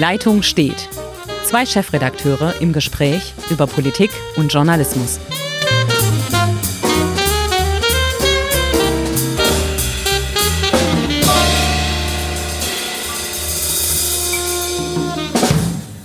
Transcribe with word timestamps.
Leitung 0.00 0.42
steht. 0.42 0.88
Zwei 1.44 1.66
Chefredakteure 1.66 2.54
im 2.62 2.72
Gespräch 2.72 3.34
über 3.50 3.66
Politik 3.66 4.10
und 4.36 4.50
Journalismus. 4.50 5.20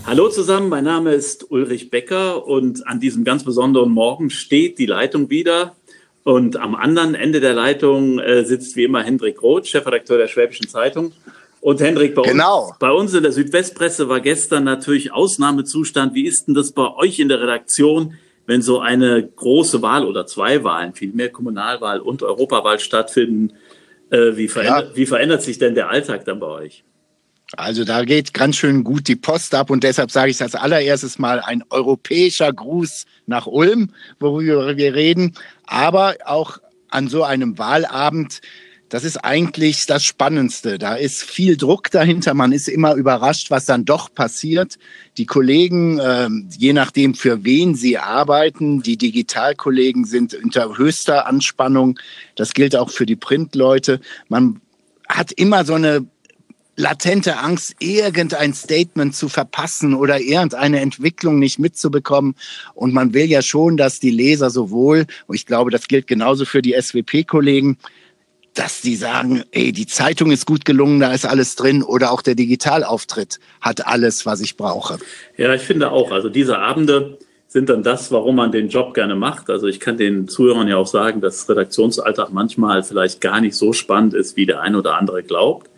Hallo 0.05 0.27
zusammen, 0.27 0.67
mein 0.67 0.83
Name 0.83 1.13
ist 1.13 1.49
Ulrich 1.49 1.89
Becker 1.89 2.45
und 2.45 2.85
an 2.85 2.99
diesem 2.99 3.23
ganz 3.23 3.45
besonderen 3.45 3.91
Morgen 3.91 4.29
steht 4.29 4.77
die 4.77 4.87
Leitung 4.87 5.29
wieder. 5.29 5.77
Und 6.25 6.57
am 6.57 6.75
anderen 6.75 7.15
Ende 7.15 7.39
der 7.39 7.53
Leitung 7.53 8.19
äh, 8.19 8.43
sitzt 8.43 8.75
wie 8.75 8.83
immer 8.83 9.03
Hendrik 9.03 9.41
Roth, 9.41 9.67
Chefredakteur 9.67 10.17
der 10.17 10.27
Schwäbischen 10.27 10.67
Zeitung. 10.67 11.13
Und 11.65 11.81
Hendrik, 11.81 12.13
bei, 12.13 12.21
genau. 12.21 12.67
uns, 12.67 12.77
bei 12.77 12.91
uns 12.91 13.13
in 13.15 13.23
der 13.23 13.31
Südwestpresse 13.31 14.07
war 14.07 14.21
gestern 14.21 14.65
natürlich 14.65 15.11
Ausnahmezustand. 15.11 16.13
Wie 16.13 16.27
ist 16.27 16.45
denn 16.45 16.53
das 16.53 16.73
bei 16.73 16.93
euch 16.93 17.17
in 17.17 17.27
der 17.27 17.41
Redaktion, 17.41 18.13
wenn 18.45 18.61
so 18.61 18.81
eine 18.81 19.27
große 19.27 19.81
Wahl 19.81 20.05
oder 20.05 20.27
zwei 20.27 20.63
Wahlen, 20.63 20.93
vielmehr 20.93 21.31
Kommunalwahl 21.31 22.01
und 22.01 22.21
Europawahl 22.21 22.79
stattfinden? 22.79 23.53
Äh, 24.11 24.37
wie, 24.37 24.47
verändert, 24.47 24.89
ja. 24.89 24.95
wie 24.95 25.07
verändert 25.07 25.41
sich 25.41 25.57
denn 25.57 25.73
der 25.73 25.89
Alltag 25.89 26.23
dann 26.25 26.39
bei 26.39 26.45
euch? 26.45 26.83
Also 27.57 27.83
da 27.83 28.03
geht 28.03 28.35
ganz 28.35 28.57
schön 28.57 28.83
gut 28.83 29.07
die 29.07 29.15
Post 29.15 29.55
ab 29.55 29.71
und 29.71 29.83
deshalb 29.83 30.11
sage 30.11 30.29
ich 30.29 30.39
als 30.43 30.53
allererstes 30.53 31.17
mal 31.17 31.39
ein 31.39 31.63
europäischer 31.71 32.53
Gruß 32.53 33.05
nach 33.25 33.47
Ulm, 33.47 33.89
worüber 34.19 34.77
wir 34.77 34.93
reden. 34.93 35.33
Aber 35.65 36.13
auch 36.25 36.59
an 36.89 37.07
so 37.07 37.23
einem 37.23 37.57
Wahlabend 37.57 38.41
das 38.89 39.03
ist 39.03 39.17
eigentlich 39.17 39.87
das 39.87 40.03
Spannendste. 40.03 40.77
Da 40.77 40.95
ist 40.95 41.23
viel 41.23 41.57
Druck 41.57 41.89
dahinter. 41.89 42.33
Man 42.33 42.51
ist 42.51 42.67
immer 42.67 42.93
überrascht, 42.93 43.49
was 43.49 43.65
dann 43.65 43.83
doch 43.83 44.13
passiert. 44.13 44.77
Die 45.17 45.25
Kollegen, 45.25 45.99
äh, 45.99 46.29
je 46.57 46.73
nachdem, 46.73 47.15
für 47.15 47.43
wen 47.43 47.75
sie 47.75 47.97
arbeiten, 47.97 48.83
die 48.83 48.97
Digitalkollegen 48.97 50.05
sind 50.05 50.35
unter 50.35 50.77
höchster 50.77 51.25
Anspannung. 51.25 51.99
Das 52.35 52.53
gilt 52.53 52.75
auch 52.75 52.91
für 52.91 53.05
die 53.05 53.15
Printleute. 53.15 53.99
Man 54.29 54.61
hat 55.09 55.31
immer 55.31 55.65
so 55.65 55.73
eine 55.73 56.05
latente 56.77 57.37
Angst, 57.37 57.75
irgendein 57.79 58.53
Statement 58.53 59.15
zu 59.15 59.29
verpassen 59.29 59.93
oder 59.93 60.19
irgendeine 60.19 60.81
Entwicklung 60.81 61.39
nicht 61.39 61.57
mitzubekommen. 61.57 62.35
Und 62.73 62.93
man 62.93 63.13
will 63.13 63.25
ja 63.25 63.41
schon, 63.41 63.77
dass 63.77 63.99
die 63.99 64.11
Leser 64.11 64.49
sowohl, 64.49 65.05
und 65.27 65.35
ich 65.35 65.45
glaube, 65.45 65.71
das 65.71 65.87
gilt 65.87 66.07
genauso 66.07 66.45
für 66.45 66.61
die 66.61 66.75
SWP-Kollegen, 66.79 67.77
dass 68.55 68.81
die 68.81 68.95
sagen, 68.95 69.43
ey, 69.51 69.71
die 69.71 69.85
Zeitung 69.85 70.31
ist 70.31 70.45
gut 70.45 70.65
gelungen, 70.65 70.99
da 70.99 71.13
ist 71.13 71.25
alles 71.25 71.55
drin 71.55 71.83
oder 71.83 72.11
auch 72.11 72.21
der 72.21 72.35
Digitalauftritt 72.35 73.39
hat 73.61 73.85
alles, 73.85 74.25
was 74.25 74.41
ich 74.41 74.57
brauche. 74.57 74.97
Ja, 75.37 75.53
ich 75.53 75.61
finde 75.61 75.91
auch, 75.91 76.11
also 76.11 76.29
diese 76.29 76.57
Abende 76.59 77.17
sind 77.47 77.69
dann 77.69 77.83
das, 77.83 78.11
warum 78.11 78.37
man 78.37 78.51
den 78.51 78.69
Job 78.69 78.93
gerne 78.93 79.15
macht. 79.15 79.49
Also 79.49 79.67
ich 79.67 79.79
kann 79.79 79.97
den 79.97 80.27
Zuhörern 80.27 80.67
ja 80.67 80.77
auch 80.77 80.87
sagen, 80.87 81.21
dass 81.21 81.47
Redaktionsalltag 81.47 82.31
manchmal 82.31 82.83
vielleicht 82.83 83.21
gar 83.21 83.39
nicht 83.39 83.55
so 83.55 83.71
spannend 83.71 84.13
ist, 84.13 84.35
wie 84.35 84.45
der 84.45 84.61
ein 84.61 84.75
oder 84.75 84.97
andere 84.97 85.23
glaubt. 85.23 85.69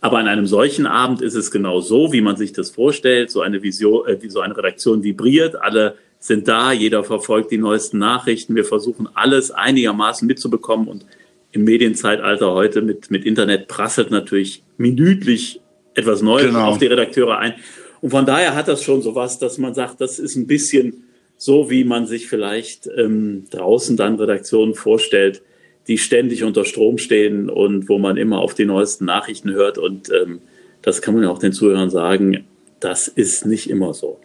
Aber 0.00 0.18
an 0.18 0.28
einem 0.28 0.46
solchen 0.46 0.86
Abend 0.86 1.20
ist 1.20 1.34
es 1.34 1.50
genau 1.50 1.80
so, 1.80 2.12
wie 2.12 2.22
man 2.22 2.36
sich 2.36 2.52
das 2.52 2.70
vorstellt. 2.70 3.30
So 3.30 3.42
eine 3.42 3.62
Vision, 3.62 4.06
äh, 4.06 4.18
so 4.28 4.40
eine 4.40 4.56
Redaktion 4.56 5.02
vibriert, 5.02 5.56
alle 5.56 5.96
sind 6.18 6.48
da, 6.48 6.72
jeder 6.72 7.02
verfolgt 7.04 7.50
die 7.50 7.58
neuesten 7.58 7.98
Nachrichten. 7.98 8.54
Wir 8.54 8.64
versuchen 8.64 9.08
alles 9.14 9.50
einigermaßen 9.50 10.26
mitzubekommen 10.26 10.86
und 10.88 11.04
im 11.52 11.64
Medienzeitalter 11.64 12.52
heute 12.52 12.82
mit, 12.82 13.10
mit 13.10 13.24
Internet 13.24 13.68
prasselt 13.68 14.10
natürlich 14.10 14.62
minütlich 14.76 15.60
etwas 15.94 16.22
Neues 16.22 16.46
genau. 16.46 16.68
auf 16.68 16.78
die 16.78 16.86
Redakteure 16.86 17.38
ein. 17.38 17.54
Und 18.00 18.10
von 18.10 18.24
daher 18.24 18.54
hat 18.54 18.68
das 18.68 18.82
schon 18.82 19.02
sowas, 19.02 19.38
dass 19.38 19.58
man 19.58 19.74
sagt, 19.74 20.00
das 20.00 20.18
ist 20.18 20.36
ein 20.36 20.46
bisschen 20.46 21.04
so, 21.36 21.70
wie 21.70 21.84
man 21.84 22.06
sich 22.06 22.28
vielleicht 22.28 22.88
ähm, 22.96 23.44
draußen 23.50 23.96
dann 23.96 24.16
Redaktionen 24.16 24.74
vorstellt, 24.74 25.42
die 25.88 25.98
ständig 25.98 26.44
unter 26.44 26.64
Strom 26.64 26.98
stehen 26.98 27.50
und 27.50 27.88
wo 27.88 27.98
man 27.98 28.16
immer 28.16 28.40
auf 28.40 28.54
die 28.54 28.66
neuesten 28.66 29.06
Nachrichten 29.06 29.52
hört. 29.52 29.78
Und 29.78 30.10
ähm, 30.10 30.40
das 30.82 31.02
kann 31.02 31.14
man 31.14 31.24
ja 31.24 31.30
auch 31.30 31.38
den 31.38 31.52
Zuhörern 31.52 31.90
sagen, 31.90 32.46
das 32.78 33.08
ist 33.08 33.44
nicht 33.46 33.68
immer 33.68 33.92
so. 33.94 34.20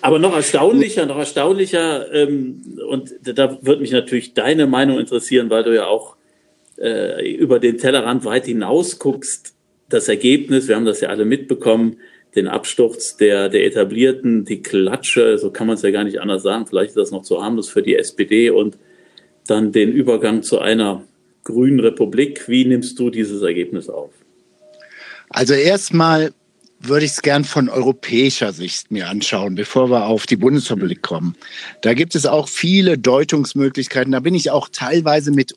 Aber 0.00 0.18
noch 0.18 0.34
erstaunlicher, 0.34 1.06
noch 1.06 1.18
erstaunlicher, 1.18 2.12
ähm, 2.12 2.78
und 2.88 3.12
da 3.22 3.58
würde 3.62 3.80
mich 3.80 3.92
natürlich 3.92 4.34
deine 4.34 4.66
Meinung 4.66 4.98
interessieren, 4.98 5.48
weil 5.48 5.62
du 5.62 5.74
ja 5.74 5.86
auch 5.86 6.16
äh, 6.82 7.30
über 7.34 7.60
den 7.60 7.78
Tellerrand 7.78 8.24
weit 8.24 8.46
hinaus 8.46 8.98
guckst, 8.98 9.54
das 9.88 10.08
Ergebnis, 10.08 10.68
wir 10.68 10.76
haben 10.76 10.84
das 10.84 11.00
ja 11.00 11.08
alle 11.08 11.24
mitbekommen, 11.24 11.98
den 12.34 12.48
Absturz 12.48 13.16
der, 13.16 13.48
der 13.48 13.66
etablierten, 13.66 14.44
die 14.44 14.62
Klatsche, 14.62 15.38
so 15.38 15.50
kann 15.50 15.66
man 15.66 15.76
es 15.76 15.82
ja 15.82 15.90
gar 15.90 16.04
nicht 16.04 16.20
anders 16.20 16.42
sagen, 16.42 16.66
vielleicht 16.66 16.90
ist 16.90 16.96
das 16.96 17.10
noch 17.10 17.22
zu 17.22 17.42
harmlos 17.42 17.68
für 17.68 17.82
die 17.82 17.96
SPD 17.96 18.50
und 18.50 18.78
dann 19.46 19.72
den 19.72 19.92
Übergang 19.92 20.42
zu 20.42 20.60
einer 20.60 21.04
grünen 21.44 21.80
Republik. 21.80 22.48
Wie 22.48 22.64
nimmst 22.64 22.98
du 22.98 23.10
dieses 23.10 23.42
Ergebnis 23.42 23.88
auf? 23.88 24.12
Also 25.28 25.54
erstmal 25.54 26.32
würde 26.78 27.04
ich 27.04 27.12
es 27.12 27.22
gern 27.22 27.44
von 27.44 27.68
europäischer 27.68 28.52
Sicht 28.52 28.90
mir 28.90 29.08
anschauen, 29.08 29.54
bevor 29.54 29.90
wir 29.90 30.06
auf 30.06 30.26
die 30.26 30.36
Bundesrepublik 30.36 31.02
kommen. 31.02 31.36
Da 31.82 31.94
gibt 31.94 32.14
es 32.14 32.26
auch 32.26 32.48
viele 32.48 32.98
Deutungsmöglichkeiten. 32.98 34.12
Da 34.12 34.20
bin 34.20 34.34
ich 34.34 34.50
auch 34.50 34.68
teilweise 34.70 35.30
mit 35.30 35.54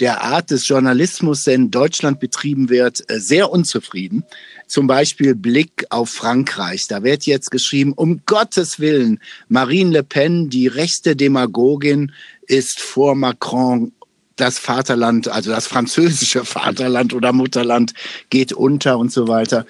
der 0.00 0.22
Art 0.22 0.50
des 0.50 0.66
Journalismus, 0.66 1.44
der 1.44 1.54
in 1.54 1.70
Deutschland 1.70 2.20
betrieben 2.20 2.68
wird, 2.68 3.08
äh, 3.08 3.20
sehr 3.20 3.50
unzufrieden. 3.50 4.24
Zum 4.66 4.86
Beispiel 4.86 5.34
Blick 5.34 5.86
auf 5.90 6.10
Frankreich. 6.10 6.88
Da 6.88 7.02
wird 7.02 7.26
jetzt 7.26 7.50
geschrieben, 7.50 7.92
um 7.92 8.22
Gottes 8.26 8.80
Willen, 8.80 9.20
Marine 9.48 9.90
Le 9.90 10.02
Pen, 10.02 10.48
die 10.48 10.66
rechte 10.66 11.14
Demagogin, 11.14 12.12
ist 12.46 12.80
vor 12.80 13.14
Macron 13.14 13.92
das 14.36 14.58
Vaterland, 14.58 15.28
also 15.28 15.50
das 15.50 15.66
französische 15.66 16.44
Vaterland 16.44 17.14
oder 17.14 17.32
Mutterland 17.32 17.94
geht 18.30 18.52
unter 18.52 18.98
und 18.98 19.12
so 19.12 19.28
weiter. 19.28 19.66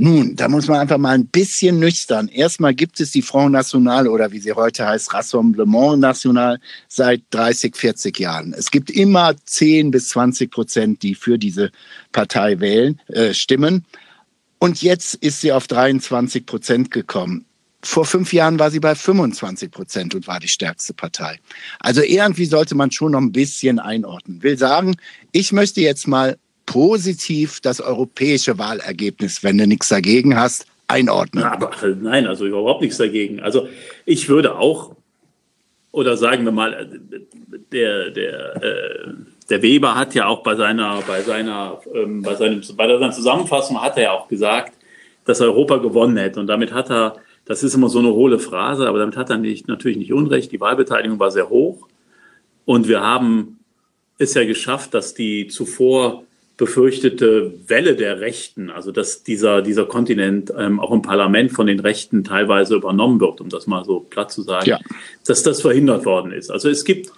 Nun, 0.00 0.36
da 0.36 0.48
muss 0.48 0.68
man 0.68 0.78
einfach 0.78 0.98
mal 0.98 1.14
ein 1.14 1.26
bisschen 1.26 1.80
nüchtern. 1.80 2.28
Erstmal 2.28 2.72
gibt 2.72 3.00
es 3.00 3.10
die 3.10 3.22
Front 3.22 3.52
National 3.52 4.06
oder 4.06 4.30
wie 4.30 4.38
sie 4.38 4.52
heute 4.52 4.86
heißt, 4.86 5.12
Rassemblement 5.12 5.98
National 5.98 6.60
seit 6.86 7.22
30, 7.30 7.76
40 7.76 8.18
Jahren. 8.20 8.54
Es 8.56 8.70
gibt 8.70 8.90
immer 8.90 9.34
10 9.44 9.90
bis 9.90 10.10
20 10.10 10.50
Prozent, 10.52 11.02
die 11.02 11.16
für 11.16 11.36
diese 11.36 11.70
Partei 12.12 12.60
wählen, 12.60 13.00
äh, 13.08 13.34
stimmen. 13.34 13.84
Und 14.60 14.82
jetzt 14.82 15.14
ist 15.14 15.40
sie 15.40 15.52
auf 15.52 15.66
23 15.66 16.46
Prozent 16.46 16.90
gekommen. 16.90 17.47
Vor 17.82 18.04
fünf 18.04 18.32
Jahren 18.32 18.58
war 18.58 18.70
sie 18.70 18.80
bei 18.80 18.94
25 18.94 19.70
Prozent 19.70 20.14
und 20.14 20.26
war 20.26 20.40
die 20.40 20.48
stärkste 20.48 20.94
Partei. 20.94 21.38
Also 21.78 22.02
irgendwie 22.02 22.46
sollte 22.46 22.74
man 22.74 22.90
schon 22.90 23.12
noch 23.12 23.20
ein 23.20 23.30
bisschen 23.30 23.78
einordnen. 23.78 24.42
Will 24.42 24.58
sagen, 24.58 24.96
ich 25.30 25.52
möchte 25.52 25.80
jetzt 25.80 26.08
mal 26.08 26.36
positiv 26.66 27.60
das 27.60 27.80
europäische 27.80 28.58
Wahlergebnis, 28.58 29.42
wenn 29.42 29.58
du 29.58 29.66
nichts 29.66 29.88
dagegen 29.88 30.36
hast, 30.36 30.66
einordnen. 30.88 31.44
Aber, 31.44 31.70
nein, 32.00 32.26
also 32.26 32.46
überhaupt 32.46 32.82
nichts 32.82 32.98
dagegen. 32.98 33.40
Also 33.40 33.68
ich 34.04 34.28
würde 34.28 34.56
auch, 34.58 34.96
oder 35.92 36.16
sagen 36.16 36.44
wir 36.44 36.52
mal, 36.52 36.88
der, 37.72 38.10
der, 38.10 38.62
äh, 38.62 39.08
der 39.48 39.62
Weber 39.62 39.94
hat 39.94 40.14
ja 40.14 40.26
auch 40.26 40.42
bei 40.42 40.56
seiner, 40.56 41.02
bei 41.06 41.22
seiner, 41.22 41.80
ähm, 41.94 42.22
bei 42.22 42.34
seinem, 42.34 42.62
bei 42.76 42.88
seiner 42.88 43.12
Zusammenfassung 43.12 43.80
hat 43.80 43.96
er 43.96 44.02
ja 44.02 44.12
auch 44.12 44.28
gesagt, 44.28 44.74
dass 45.24 45.40
Europa 45.40 45.76
gewonnen 45.76 46.16
hätte. 46.16 46.40
Und 46.40 46.46
damit 46.46 46.72
hat 46.72 46.90
er, 46.90 47.16
das 47.48 47.62
ist 47.62 47.74
immer 47.74 47.88
so 47.88 47.98
eine 47.98 48.12
hohle 48.12 48.38
Phrase, 48.38 48.86
aber 48.86 48.98
damit 48.98 49.16
hat 49.16 49.30
er 49.30 49.38
nicht, 49.38 49.68
natürlich 49.68 49.96
nicht 49.96 50.12
Unrecht. 50.12 50.52
Die 50.52 50.60
Wahlbeteiligung 50.60 51.18
war 51.18 51.30
sehr 51.30 51.48
hoch. 51.48 51.88
Und 52.66 52.88
wir 52.88 53.00
haben 53.00 53.60
es 54.18 54.34
ja 54.34 54.44
geschafft, 54.44 54.92
dass 54.92 55.14
die 55.14 55.46
zuvor 55.46 56.24
befürchtete 56.58 57.54
Welle 57.66 57.96
der 57.96 58.20
Rechten, 58.20 58.68
also 58.68 58.92
dass 58.92 59.22
dieser, 59.22 59.62
dieser 59.62 59.86
Kontinent 59.86 60.52
ähm, 60.58 60.78
auch 60.78 60.92
im 60.92 61.00
Parlament 61.00 61.52
von 61.52 61.66
den 61.66 61.80
Rechten 61.80 62.22
teilweise 62.22 62.74
übernommen 62.74 63.18
wird, 63.18 63.40
um 63.40 63.48
das 63.48 63.66
mal 63.66 63.82
so 63.84 64.00
platt 64.00 64.30
zu 64.30 64.42
sagen, 64.42 64.68
ja. 64.68 64.78
dass 65.26 65.42
das 65.42 65.62
verhindert 65.62 66.04
worden 66.04 66.32
ist. 66.32 66.50
Also 66.50 66.68
es 66.68 66.84
gibt 66.84 67.10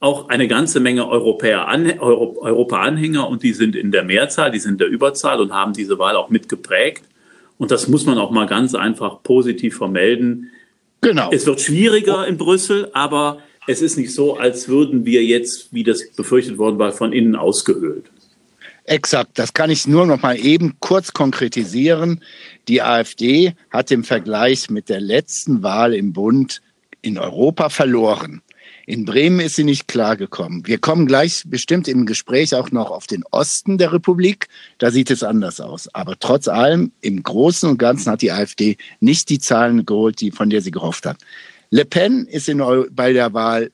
auch 0.00 0.28
eine 0.30 0.48
ganze 0.48 0.80
Menge 0.80 1.08
Europäer, 1.08 1.68
Europa-Anhänger 1.68 3.28
und 3.28 3.44
die 3.44 3.52
sind 3.52 3.76
in 3.76 3.92
der 3.92 4.02
Mehrzahl, 4.02 4.50
die 4.50 4.58
sind 4.58 4.72
in 4.72 4.78
der 4.78 4.88
Überzahl 4.88 5.40
und 5.40 5.52
haben 5.52 5.74
diese 5.74 5.98
Wahl 6.00 6.16
auch 6.16 6.28
mitgeprägt. 6.28 7.04
Und 7.58 7.70
das 7.70 7.88
muss 7.88 8.06
man 8.06 8.18
auch 8.18 8.30
mal 8.30 8.46
ganz 8.46 8.74
einfach 8.74 9.22
positiv 9.22 9.76
vermelden. 9.76 10.50
Genau. 11.00 11.30
Es 11.30 11.46
wird 11.46 11.60
schwieriger 11.60 12.26
in 12.26 12.36
Brüssel, 12.36 12.90
aber 12.92 13.38
es 13.66 13.82
ist 13.82 13.96
nicht 13.96 14.14
so, 14.14 14.36
als 14.36 14.68
würden 14.68 15.04
wir 15.04 15.24
jetzt, 15.24 15.72
wie 15.72 15.84
das 15.84 16.10
befürchtet 16.12 16.58
worden 16.58 16.78
war, 16.78 16.92
von 16.92 17.12
innen 17.12 17.36
ausgehöhlt. 17.36 18.10
Exakt, 18.84 19.32
das 19.34 19.52
kann 19.52 19.70
ich 19.70 19.88
nur 19.88 20.06
noch 20.06 20.22
mal 20.22 20.38
eben 20.38 20.76
kurz 20.78 21.12
konkretisieren. 21.12 22.22
Die 22.68 22.82
AfD 22.82 23.54
hat 23.70 23.90
im 23.90 24.04
Vergleich 24.04 24.70
mit 24.70 24.88
der 24.88 25.00
letzten 25.00 25.64
Wahl 25.64 25.92
im 25.92 26.12
Bund 26.12 26.62
in 27.02 27.18
Europa 27.18 27.68
verloren. 27.68 28.42
In 28.88 29.04
Bremen 29.04 29.40
ist 29.40 29.56
sie 29.56 29.64
nicht 29.64 29.88
klargekommen. 29.88 30.64
Wir 30.64 30.78
kommen 30.78 31.06
gleich 31.06 31.42
bestimmt 31.44 31.88
im 31.88 32.06
Gespräch 32.06 32.54
auch 32.54 32.70
noch 32.70 32.92
auf 32.92 33.08
den 33.08 33.24
Osten 33.32 33.78
der 33.78 33.92
Republik. 33.92 34.46
Da 34.78 34.92
sieht 34.92 35.10
es 35.10 35.24
anders 35.24 35.60
aus. 35.60 35.92
Aber 35.92 36.16
trotz 36.20 36.46
allem, 36.46 36.92
im 37.00 37.20
Großen 37.20 37.68
und 37.68 37.78
Ganzen 37.78 38.12
hat 38.12 38.22
die 38.22 38.30
AfD 38.30 38.76
nicht 39.00 39.28
die 39.28 39.40
Zahlen 39.40 39.84
geholt, 39.84 40.20
die, 40.20 40.30
von 40.30 40.50
der 40.50 40.62
sie 40.62 40.70
gehofft 40.70 41.04
hat. 41.04 41.18
Le 41.70 41.84
Pen 41.84 42.26
ist 42.26 42.48
in, 42.48 42.62
bei 42.92 43.12
der 43.12 43.34
Wahl 43.34 43.72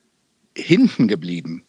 hinten 0.57 1.07
geblieben. 1.07 1.63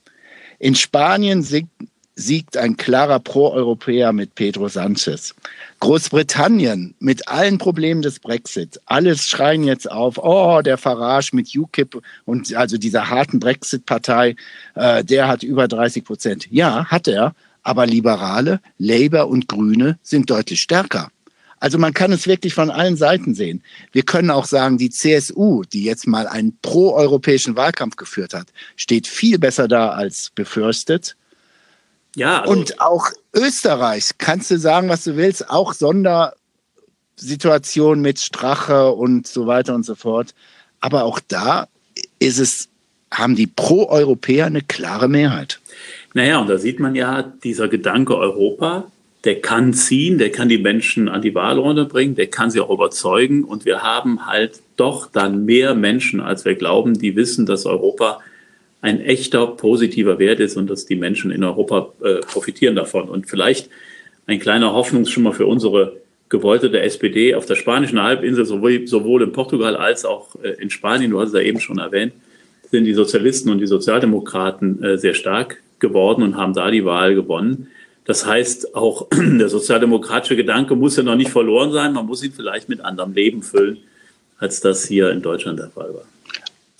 In 0.58 0.74
Spanien 0.74 1.42
siegt, 1.42 1.68
siegt 2.16 2.56
ein 2.56 2.76
klarer 2.76 3.18
Pro-Europäer 3.18 4.12
mit 4.12 4.34
Pedro 4.34 4.68
Sanchez. 4.68 5.34
Großbritannien 5.80 6.94
mit 7.00 7.28
allen 7.28 7.58
Problemen 7.58 8.02
des 8.02 8.20
Brexit, 8.20 8.80
alles 8.86 9.26
schreien 9.26 9.64
jetzt 9.64 9.90
auf, 9.90 10.18
oh, 10.18 10.62
der 10.62 10.78
Farage 10.78 11.30
mit 11.32 11.54
UKIP 11.54 12.00
und 12.24 12.54
also 12.54 12.78
dieser 12.78 13.10
harten 13.10 13.40
Brexit-Partei, 13.40 14.36
äh, 14.74 15.04
der 15.04 15.28
hat 15.28 15.42
über 15.42 15.68
30 15.68 16.04
Prozent. 16.04 16.46
Ja, 16.50 16.86
hat 16.86 17.08
er, 17.08 17.34
aber 17.62 17.86
Liberale, 17.86 18.60
Labour 18.78 19.28
und 19.28 19.48
Grüne 19.48 19.98
sind 20.02 20.30
deutlich 20.30 20.62
stärker. 20.62 21.10
Also 21.58 21.78
man 21.78 21.94
kann 21.94 22.12
es 22.12 22.26
wirklich 22.26 22.52
von 22.52 22.70
allen 22.70 22.96
Seiten 22.96 23.34
sehen. 23.34 23.62
Wir 23.90 24.02
können 24.02 24.30
auch 24.30 24.44
sagen, 24.44 24.76
die 24.76 24.90
CSU, 24.90 25.62
die 25.64 25.84
jetzt 25.84 26.06
mal 26.06 26.26
einen 26.26 26.58
proeuropäischen 26.60 27.56
Wahlkampf 27.56 27.96
geführt 27.96 28.34
hat, 28.34 28.48
steht 28.76 29.06
viel 29.06 29.38
besser 29.38 29.66
da 29.66 29.90
als 29.90 30.30
befürchtet. 30.34 31.16
Ja. 32.14 32.42
Also 32.42 32.52
und 32.52 32.80
auch 32.80 33.10
Österreich, 33.34 34.10
kannst 34.18 34.50
du 34.50 34.58
sagen, 34.58 34.88
was 34.88 35.04
du 35.04 35.16
willst, 35.16 35.50
auch 35.50 35.72
Sondersituation 35.72 38.00
mit 38.00 38.20
Strache 38.20 38.92
und 38.92 39.26
so 39.26 39.46
weiter 39.46 39.74
und 39.74 39.84
so 39.84 39.94
fort. 39.94 40.34
Aber 40.80 41.04
auch 41.04 41.20
da 41.26 41.68
ist 42.18 42.38
es, 42.38 42.68
haben 43.10 43.36
die 43.36 43.46
Pro-Europäer 43.46 44.46
eine 44.46 44.62
klare 44.62 45.08
Mehrheit. 45.08 45.60
Naja, 46.14 46.38
und 46.38 46.48
da 46.48 46.56
sieht 46.58 46.80
man 46.80 46.94
ja, 46.94 47.22
dieser 47.22 47.68
Gedanke 47.68 48.16
Europa, 48.16 48.90
der 49.24 49.40
kann 49.40 49.72
ziehen, 49.72 50.18
der 50.18 50.30
kann 50.30 50.48
die 50.48 50.58
Menschen 50.58 51.08
an 51.08 51.22
die 51.22 51.34
Wahlrunde 51.34 51.86
bringen, 51.86 52.14
der 52.14 52.28
kann 52.28 52.50
sie 52.50 52.60
auch 52.60 52.70
überzeugen. 52.70 53.44
Und 53.44 53.64
wir 53.64 53.82
haben 53.82 54.26
halt 54.26 54.60
doch 54.76 55.10
dann 55.10 55.44
mehr 55.44 55.74
Menschen, 55.74 56.20
als 56.20 56.44
wir 56.44 56.54
glauben, 56.54 56.98
die 56.98 57.16
wissen, 57.16 57.46
dass 57.46 57.66
Europa 57.66 58.20
ein 58.84 59.00
echter 59.00 59.46
positiver 59.46 60.18
Wert 60.18 60.40
ist 60.40 60.58
und 60.58 60.68
dass 60.68 60.84
die 60.84 60.94
Menschen 60.94 61.30
in 61.30 61.42
Europa 61.42 61.88
äh, 62.02 62.16
profitieren 62.16 62.76
davon. 62.76 63.08
Und 63.08 63.30
vielleicht 63.30 63.70
ein 64.26 64.38
kleiner 64.38 64.74
Hoffnungsschimmer 64.74 65.32
für 65.32 65.46
unsere 65.46 65.96
Gebäude 66.28 66.70
der 66.70 66.84
SPD 66.84 67.34
auf 67.34 67.46
der 67.46 67.54
spanischen 67.54 68.02
Halbinsel, 68.02 68.44
sowohl, 68.44 68.86
sowohl 68.86 69.22
in 69.22 69.32
Portugal 69.32 69.74
als 69.74 70.04
auch 70.04 70.36
äh, 70.42 70.60
in 70.60 70.68
Spanien, 70.68 71.12
du 71.12 71.18
hast 71.18 71.28
es 71.28 71.34
ja 71.34 71.40
eben 71.40 71.60
schon 71.60 71.78
erwähnt, 71.78 72.12
sind 72.70 72.84
die 72.84 72.92
Sozialisten 72.92 73.48
und 73.48 73.58
die 73.58 73.66
Sozialdemokraten 73.66 74.82
äh, 74.82 74.98
sehr 74.98 75.14
stark 75.14 75.62
geworden 75.78 76.22
und 76.22 76.36
haben 76.36 76.52
da 76.52 76.70
die 76.70 76.84
Wahl 76.84 77.14
gewonnen. 77.14 77.68
Das 78.04 78.26
heißt, 78.26 78.74
auch 78.74 79.08
der 79.14 79.48
sozialdemokratische 79.48 80.36
Gedanke 80.36 80.76
muss 80.76 80.98
ja 80.98 81.04
noch 81.04 81.16
nicht 81.16 81.30
verloren 81.30 81.72
sein. 81.72 81.94
Man 81.94 82.04
muss 82.04 82.22
ihn 82.22 82.32
vielleicht 82.32 82.68
mit 82.68 82.82
anderem 82.82 83.14
Leben 83.14 83.42
füllen, 83.42 83.78
als 84.38 84.60
das 84.60 84.84
hier 84.84 85.10
in 85.10 85.22
Deutschland 85.22 85.58
der 85.58 85.70
Fall 85.70 85.94
war. 85.94 86.04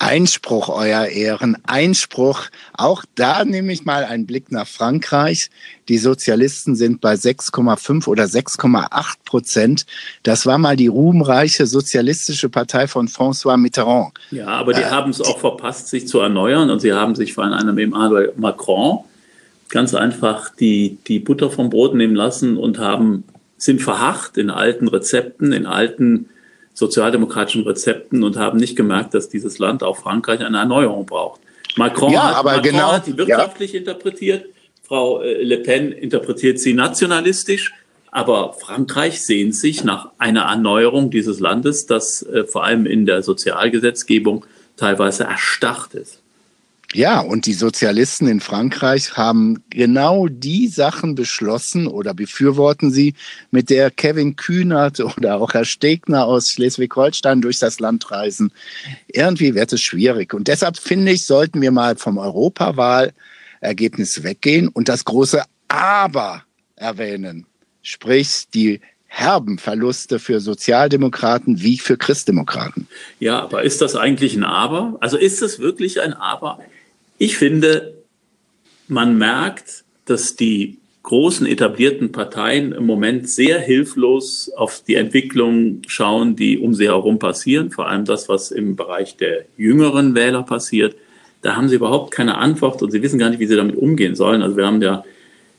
Einspruch, 0.04 0.68
Euer 0.68 1.06
Ehren, 1.06 1.56
Einspruch. 1.66 2.42
Auch 2.74 3.04
da 3.14 3.42
nehme 3.46 3.72
ich 3.72 3.86
mal 3.86 4.04
einen 4.04 4.26
Blick 4.26 4.52
nach 4.52 4.66
Frankreich. 4.66 5.48
Die 5.88 5.96
Sozialisten 5.96 6.76
sind 6.76 7.00
bei 7.00 7.14
6,5 7.14 8.06
oder 8.06 8.24
6,8 8.24 9.14
Prozent. 9.24 9.86
Das 10.22 10.44
war 10.44 10.58
mal 10.58 10.76
die 10.76 10.88
ruhmreiche 10.88 11.64
sozialistische 11.66 12.50
Partei 12.50 12.86
von 12.86 13.08
François 13.08 13.56
Mitterrand. 13.56 14.12
Ja, 14.30 14.48
aber 14.48 14.74
die 14.74 14.82
äh, 14.82 14.90
haben 14.90 15.10
es 15.10 15.22
auch 15.22 15.38
verpasst, 15.38 15.88
sich 15.88 16.06
zu 16.06 16.20
erneuern 16.20 16.68
und 16.68 16.80
sie 16.80 16.92
haben 16.92 17.14
sich 17.14 17.32
von 17.32 17.54
einem 17.54 17.78
Emmanuel 17.78 18.34
Macron 18.36 19.04
ganz 19.70 19.94
einfach 19.94 20.54
die, 20.54 20.98
die 21.06 21.18
Butter 21.18 21.50
vom 21.50 21.70
Brot 21.70 21.94
nehmen 21.94 22.14
lassen 22.14 22.58
und 22.58 22.78
haben, 22.78 23.24
sind 23.56 23.80
verharrt 23.80 24.36
in 24.36 24.50
alten 24.50 24.86
Rezepten, 24.86 25.52
in 25.52 25.64
alten 25.64 26.28
sozialdemokratischen 26.75 27.62
Rezepten 27.62 28.23
und 28.23 28.37
haben 28.37 28.59
nicht 28.59 28.76
gemerkt, 28.76 29.15
dass 29.15 29.29
dieses 29.29 29.59
Land, 29.59 29.82
auch 29.82 29.97
Frankreich, 29.97 30.41
eine 30.41 30.59
Erneuerung 30.59 31.06
braucht. 31.06 31.41
Macron, 31.76 32.12
ja, 32.12 32.37
hat, 32.37 32.44
Macron 32.44 32.62
genau, 32.62 32.93
hat 32.93 33.06
die 33.06 33.17
wirtschaftlich 33.17 33.73
ja. 33.73 33.79
interpretiert, 33.79 34.47
Frau 34.82 35.23
äh, 35.23 35.43
Le 35.43 35.59
Pen 35.59 35.93
interpretiert 35.93 36.59
sie 36.59 36.75
nationalistisch, 36.75 37.73
aber 38.11 38.53
Frankreich 38.53 39.23
sehnt 39.23 39.56
sich 39.56 39.82
nach 39.82 40.11
einer 40.19 40.43
Erneuerung 40.43 41.11
dieses 41.11 41.41
Landes, 41.41 41.87
das 41.87 42.23
äh, 42.23 42.44
vor 42.44 42.65
allem 42.65 42.87
in 42.87 43.06
der 43.06 43.23
Sozialgesetzgebung 43.23 44.44
teilweise 44.76 45.25
erstarrt 45.25 45.94
ist. 45.94 46.24
Ja, 46.94 47.19
und 47.19 47.46
die 47.46 47.55
Sozialisten 47.55 48.29
in 48.29 48.38
Frankreich 48.38 49.17
haben 49.17 49.64
genau 49.69 50.29
die 50.29 50.69
Sachen 50.69 51.17
beschlossen 51.17 51.88
oder 51.88 52.14
befürworten 52.14 52.93
sie, 52.93 53.14
mit 53.50 53.69
der 53.69 53.91
Kevin 53.91 54.37
Kühnert 54.37 55.00
oder 55.00 55.41
auch 55.41 55.55
Herr 55.55 55.64
Stegner 55.64 56.25
aus 56.25 56.50
Schleswig-Holstein 56.50 57.43
durch 57.43 57.58
das 57.58 57.81
Land 57.81 58.12
reisen. 58.12 58.52
Irgendwie 59.08 59.56
wird 59.56 59.73
es 59.73 59.81
schwierig. 59.81 60.35
Und 60.35 60.46
deshalb 60.46 60.79
finde 60.79 61.11
ich, 61.11 61.26
sollten 61.26 61.61
wir 61.61 61.73
mal 61.73 61.96
vom 61.96 62.17
Europawahlergebnis 62.17 64.23
weggehen 64.23 64.69
und 64.69 64.88
das 64.88 65.05
große 65.05 65.43
Aber 65.67 66.44
erwähnen. 66.76 67.47
Sprich, 67.82 68.44
die 68.55 68.81
herben 69.06 69.58
Verluste 69.58 70.20
für 70.20 70.38
Sozialdemokraten 70.38 71.61
wie 71.61 71.79
für 71.79 71.97
Christdemokraten. 71.97 72.87
Ja, 73.19 73.43
aber 73.43 73.64
ist 73.64 73.81
das 73.81 73.97
eigentlich 73.97 74.37
ein 74.37 74.44
Aber? 74.44 74.97
Also 75.00 75.17
ist 75.17 75.43
es 75.43 75.58
wirklich 75.58 76.00
ein 76.00 76.12
Aber? 76.12 76.61
Ich 77.19 77.37
finde, 77.37 77.94
man 78.88 79.16
merkt, 79.19 79.84
dass 80.05 80.37
die 80.37 80.78
großen 81.05 81.46
etablierten 81.46 82.12
Parteien 82.12 82.72
im 82.72 82.87
Moment 82.87 83.28
sehr 83.28 83.61
hilflos 83.61 84.50
auf 84.56 84.82
die 84.87 84.94
Entwicklung 84.94 85.82
schauen, 85.87 86.34
die 86.34 86.58
um 86.58 86.75
sie 86.75 86.87
herum 86.87 87.19
passieren, 87.19 87.70
vor 87.70 87.88
allem 87.88 88.06
das, 88.06 88.28
was 88.28 88.50
im 88.50 88.75
Bereich 88.75 89.16
der 89.16 89.44
jüngeren 89.56 90.14
Wähler 90.14 90.43
passiert. 90.43 90.96
Da 91.43 91.56
haben 91.56 91.69
sie 91.69 91.76
überhaupt 91.76 92.11
keine 92.11 92.38
Antwort 92.38 92.82
und 92.82 92.90
sie 92.90 93.02
wissen 93.02 93.19
gar 93.19 93.28
nicht, 93.28 93.38
wie 93.38 93.46
sie 93.46 93.56
damit 93.56 93.76
umgehen 93.76 94.14
sollen. 94.14 94.43
Also 94.43 94.56
wir 94.56 94.66
haben 94.66 94.81
ja 94.81 95.05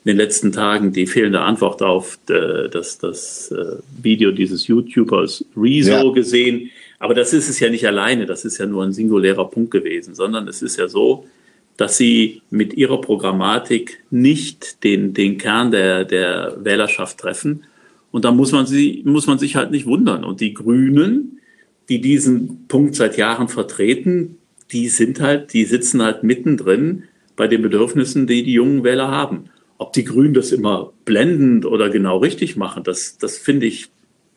in 0.04 0.10
den 0.10 0.18
letzten 0.18 0.52
Tagen 0.52 0.92
die 0.92 1.06
fehlende 1.06 1.42
Antwort 1.42 1.84
auf 1.84 2.18
äh, 2.30 2.68
das, 2.70 2.98
das 2.98 3.52
äh, 3.52 3.78
Video 4.02 4.32
dieses 4.32 4.66
YouTubers 4.66 5.46
Rezo 5.56 5.92
ja. 5.92 6.12
gesehen. 6.12 6.72
Aber 6.98 7.14
das 7.14 7.34
ist 7.34 7.50
es 7.50 7.60
ja 7.60 7.70
nicht 7.70 7.86
alleine, 7.86 8.26
das 8.26 8.46
ist 8.46 8.58
ja 8.58 8.66
nur 8.66 8.84
ein 8.84 8.94
singulärer 8.94 9.46
Punkt 9.46 9.70
gewesen, 9.70 10.16
sondern 10.16 10.48
es 10.48 10.64
ist 10.64 10.78
ja 10.78 10.88
so, 10.88 11.28
dass 11.78 11.98
sie 11.98 12.42
mit 12.50 12.74
ihrer 12.74 13.02
Programmatik 13.02 14.04
nicht 14.10 14.84
den, 14.84 15.14
den 15.14 15.38
Kern 15.38 15.72
der, 15.72 16.06
der 16.06 16.58
Wählerschaft 16.62 17.18
treffen. 17.18 17.66
Und 18.12 18.24
da 18.24 18.32
muss 18.32 18.52
man, 18.54 18.66
sie, 18.66 19.02
muss 19.06 19.28
man 19.28 19.40
sich 19.40 19.56
halt 19.56 19.72
nicht 19.72 19.86
wundern. 19.86 20.24
Und 20.24 20.40
die 20.40 20.54
Grünen, 20.54 21.42
die 21.90 22.00
diesen 22.00 22.66
Punkt 22.68 22.96
seit 22.96 23.18
Jahren 23.18 23.50
vertreten, 23.50 24.38
die 24.72 24.88
sind 24.88 25.20
halt, 25.20 25.54
die 25.54 25.66
sitzen 25.66 26.02
halt 26.02 26.24
mittendrin 26.24 27.04
bei 27.36 27.48
den 27.48 27.62
Bedürfnissen, 27.62 28.26
die 28.26 28.44
die 28.44 28.54
jungen 28.54 28.84
Wähler 28.84 29.10
haben. 29.10 29.50
Ob 29.78 29.92
die 29.92 30.06
Grünen 30.06 30.34
das 30.34 30.54
immer 30.54 30.94
blendend 31.04 31.66
oder 31.66 31.90
genau 31.90 32.18
richtig 32.18 32.56
machen, 32.56 32.84
das, 32.84 33.18
das 33.18 33.38
finde 33.38 33.66
ich, 33.66 33.90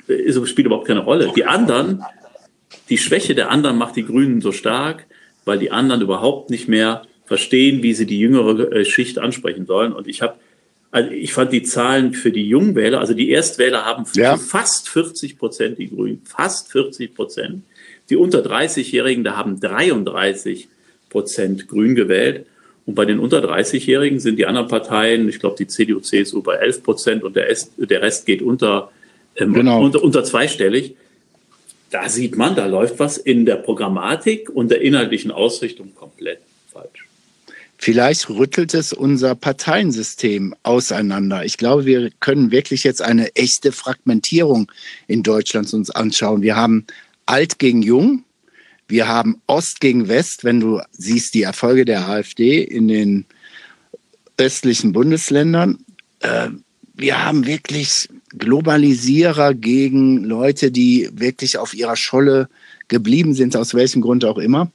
ist, 0.09 0.49
spielt 0.49 0.67
überhaupt 0.67 0.89
keine 0.89 1.05
Rolle. 1.05 1.31
Die 1.37 1.45
anderen, 1.45 2.03
die 2.91 2.99
Schwäche 2.99 3.37
der 3.37 3.51
anderen 3.51 3.79
macht 3.79 3.95
die 3.95 4.05
Grünen 4.05 4.41
so 4.41 4.51
stark, 4.51 5.07
weil 5.45 5.61
die 5.61 5.71
anderen 5.71 6.03
überhaupt 6.03 6.51
nicht 6.51 6.67
mehr 6.67 7.03
verstehen, 7.29 7.83
wie 7.83 7.93
sie 7.93 8.07
die 8.07 8.19
jüngere 8.19 8.73
äh, 8.73 8.85
Schicht 8.87 9.19
ansprechen 9.19 9.67
sollen. 9.67 9.93
Und 9.93 10.09
ich 10.09 10.23
habe, 10.23 10.35
also 10.91 11.11
ich 11.11 11.35
fand 11.35 11.53
die 11.53 11.63
Zahlen 11.63 12.15
für 12.15 12.33
die 12.33 12.49
Jungwähler, 12.49 13.01
also 13.01 13.13
die 13.13 13.31
Erstwähler 13.31 13.85
haben 13.85 14.07
ja. 14.15 14.39
fast 14.39 14.89
40 14.89 15.39
Prozent 15.39 15.79
die 15.79 15.91
Grünen, 15.91 16.23
fast 16.25 16.73
40 16.73 17.15
Prozent. 17.15 17.63
Die 18.09 18.17
unter 18.17 18.39
30-Jährigen, 18.41 19.25
da 19.25 19.37
haben 19.37 19.61
33 19.61 20.69
Prozent 21.11 21.69
Grün 21.69 21.95
gewählt. 21.95 22.47
Und 22.87 22.95
bei 22.95 23.05
den 23.05 23.19
unter 23.19 23.45
30-Jährigen 23.45 24.19
sind 24.21 24.39
die 24.39 24.47
anderen 24.47 24.69
Parteien, 24.69 25.29
ich 25.29 25.39
glaube 25.39 25.57
die 25.59 25.67
CDU, 25.67 26.01
CSU 26.01 26.43
bei 26.43 26.55
11 26.55 26.83
Prozent 26.83 27.23
und 27.25 27.37
der, 27.37 27.47
Rest, 27.47 27.73
der 27.77 28.01
Rest 28.01 28.25
geht 28.25 28.41
unter, 28.41 28.91
ähm, 29.37 29.53
genau. 29.53 29.85
unter, 29.85 30.03
unter 30.03 30.25
zweistellig. 30.25 30.97
Da 31.91 32.09
sieht 32.09 32.39
man, 32.39 32.57
da 32.57 32.65
läuft 32.65 32.99
was 32.99 33.19
in 33.19 33.45
der 33.45 33.57
Programmatik 33.57 34.49
und 34.49 34.71
der 34.71 34.81
inhaltlichen 34.81 35.31
Ausrichtung 35.31 35.95
komplett 35.95 36.39
falsch. 36.73 37.08
Vielleicht 37.81 38.29
rüttelt 38.29 38.75
es 38.75 38.93
unser 38.93 39.37
Parteiensystem 39.37 40.53
auseinander. 40.65 41.45
Ich 41.45 41.57
glaube, 41.57 41.87
wir 41.87 42.11
können 42.19 42.51
wirklich 42.51 42.83
jetzt 42.83 43.01
eine 43.01 43.35
echte 43.37 43.71
Fragmentierung 43.71 44.71
in 45.07 45.23
Deutschland 45.23 45.73
uns 45.73 45.89
anschauen. 45.89 46.43
Wir 46.43 46.57
haben 46.57 46.87
alt 47.25 47.61
gegen 47.61 47.83
jung. 47.83 48.25
Wir 48.89 49.07
haben 49.07 49.41
Ost 49.47 49.81
gegen 49.81 50.09
West, 50.09 50.43
wenn 50.43 50.59
du 50.59 50.81
siehst 50.91 51.35
die 51.35 51.43
Erfolge 51.43 51.85
der 51.85 52.09
AfD 52.09 52.63
in 52.63 52.89
den 52.89 53.27
östlichen 54.39 54.93
Bundesländern. 54.93 55.79
Äh, 56.19 56.49
wir 56.95 57.25
haben 57.25 57.47
wirklich 57.47 58.09
Globalisierer 58.31 59.55
gegen 59.55 60.25
Leute, 60.25 60.73
die 60.73 61.09
wirklich 61.13 61.59
auf 61.59 61.75
ihrer 61.75 61.97
Scholle 61.97 62.49
geblieben 62.89 63.35
sind, 63.35 63.57
aus 63.57 63.73
welchem 63.75 64.03
Grund 64.03 64.25
auch 64.25 64.39
immer. 64.39 64.73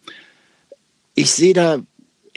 ich 1.16 1.32
sehe 1.32 1.54
da 1.54 1.80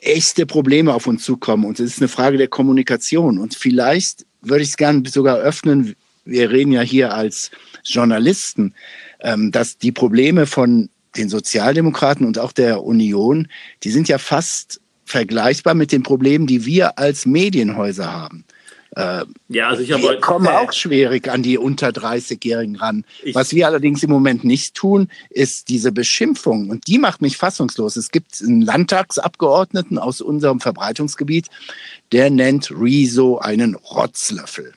echte 0.06 0.46
Probleme 0.46 0.94
auf 0.94 1.06
uns 1.06 1.24
zukommen 1.24 1.64
und 1.64 1.80
es 1.80 1.92
ist 1.92 2.00
eine 2.00 2.08
Frage 2.08 2.38
der 2.38 2.48
Kommunikation. 2.48 3.38
Und 3.38 3.54
vielleicht 3.54 4.24
würde 4.40 4.62
ich 4.62 4.70
es 4.70 4.76
gerne 4.76 5.08
sogar 5.08 5.38
öffnen. 5.38 5.94
Wir 6.24 6.50
reden 6.50 6.72
ja 6.72 6.82
hier 6.82 7.14
als 7.14 7.50
Journalisten, 7.84 8.74
ähm, 9.20 9.52
dass 9.52 9.78
die 9.78 9.92
Probleme 9.92 10.46
von 10.46 10.88
den 11.16 11.28
Sozialdemokraten 11.28 12.26
und 12.26 12.38
auch 12.38 12.52
der 12.52 12.82
Union, 12.82 13.48
die 13.82 13.90
sind 13.90 14.08
ja 14.08 14.18
fast 14.18 14.80
vergleichbar 15.04 15.74
mit 15.74 15.92
den 15.92 16.02
Problemen, 16.02 16.46
die 16.46 16.66
wir 16.66 16.98
als 16.98 17.26
Medienhäuser 17.26 18.12
haben. 18.12 18.44
Äh, 18.96 19.26
ja, 19.48 19.68
also 19.68 19.82
ich 19.82 19.90
wir 19.90 19.98
heute, 19.98 20.20
kommen 20.20 20.48
auch 20.48 20.72
schwierig 20.72 21.28
an 21.28 21.42
die 21.42 21.58
unter 21.58 21.88
30-Jährigen 21.88 22.76
ran. 22.76 23.04
Was 23.34 23.52
wir 23.52 23.66
allerdings 23.66 24.02
im 24.02 24.08
Moment 24.08 24.42
nicht 24.42 24.74
tun, 24.74 25.08
ist 25.28 25.68
diese 25.68 25.92
Beschimpfung. 25.92 26.70
Und 26.70 26.86
die 26.86 26.98
macht 26.98 27.20
mich 27.20 27.36
fassungslos. 27.36 27.96
Es 27.96 28.10
gibt 28.10 28.40
einen 28.40 28.62
Landtagsabgeordneten 28.62 29.98
aus 29.98 30.22
unserem 30.22 30.60
Verbreitungsgebiet, 30.60 31.48
der 32.12 32.30
nennt 32.30 32.70
Rezo 32.70 33.36
einen 33.36 33.74
Rotzlöffel. 33.74 34.72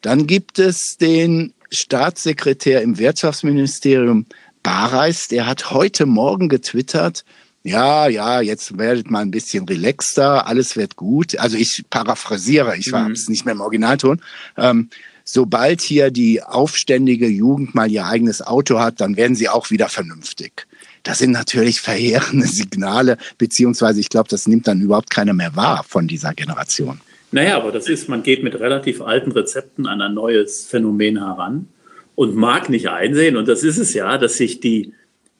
Dann 0.00 0.26
gibt 0.26 0.58
es 0.58 0.96
den 0.96 1.52
Staatssekretär 1.70 2.80
im 2.80 2.98
Wirtschaftsministerium 2.98 4.24
Bareis, 4.62 5.28
der 5.28 5.46
hat 5.46 5.70
heute 5.70 6.06
Morgen 6.06 6.48
getwittert, 6.48 7.24
ja, 7.68 8.08
ja, 8.08 8.40
jetzt 8.40 8.78
werdet 8.78 9.10
mal 9.10 9.20
ein 9.20 9.30
bisschen 9.30 9.64
relaxter, 9.64 10.46
alles 10.46 10.76
wird 10.76 10.96
gut. 10.96 11.38
Also 11.38 11.56
ich 11.56 11.84
paraphrasiere, 11.90 12.76
ich 12.76 12.90
mhm. 12.92 13.12
es 13.12 13.28
nicht 13.28 13.44
mehr 13.44 13.54
im 13.54 13.60
Originalton. 13.60 14.20
Ähm, 14.56 14.88
sobald 15.24 15.80
hier 15.80 16.10
die 16.10 16.42
aufständige 16.42 17.28
Jugend 17.28 17.74
mal 17.74 17.90
ihr 17.90 18.06
eigenes 18.06 18.40
Auto 18.40 18.78
hat, 18.78 19.00
dann 19.00 19.16
werden 19.16 19.36
sie 19.36 19.48
auch 19.48 19.70
wieder 19.70 19.88
vernünftig. 19.88 20.66
Das 21.02 21.18
sind 21.18 21.32
natürlich 21.32 21.80
verheerende 21.80 22.46
Signale, 22.46 23.18
beziehungsweise 23.36 24.00
ich 24.00 24.08
glaube, 24.08 24.28
das 24.28 24.48
nimmt 24.48 24.66
dann 24.66 24.80
überhaupt 24.80 25.10
keiner 25.10 25.34
mehr 25.34 25.54
wahr 25.54 25.84
von 25.86 26.08
dieser 26.08 26.34
Generation. 26.34 27.00
Naja, 27.30 27.56
aber 27.56 27.72
das 27.72 27.88
ist, 27.88 28.08
man 28.08 28.22
geht 28.22 28.42
mit 28.42 28.58
relativ 28.58 29.02
alten 29.02 29.32
Rezepten 29.32 29.86
an 29.86 30.00
ein 30.00 30.14
neues 30.14 30.64
Phänomen 30.64 31.18
heran 31.18 31.68
und 32.14 32.34
mag 32.34 32.68
nicht 32.68 32.88
einsehen, 32.88 33.36
und 33.36 33.48
das 33.48 33.62
ist 33.62 33.78
es 33.78 33.92
ja, 33.94 34.16
dass 34.18 34.34
sich 34.34 34.60
die 34.60 34.94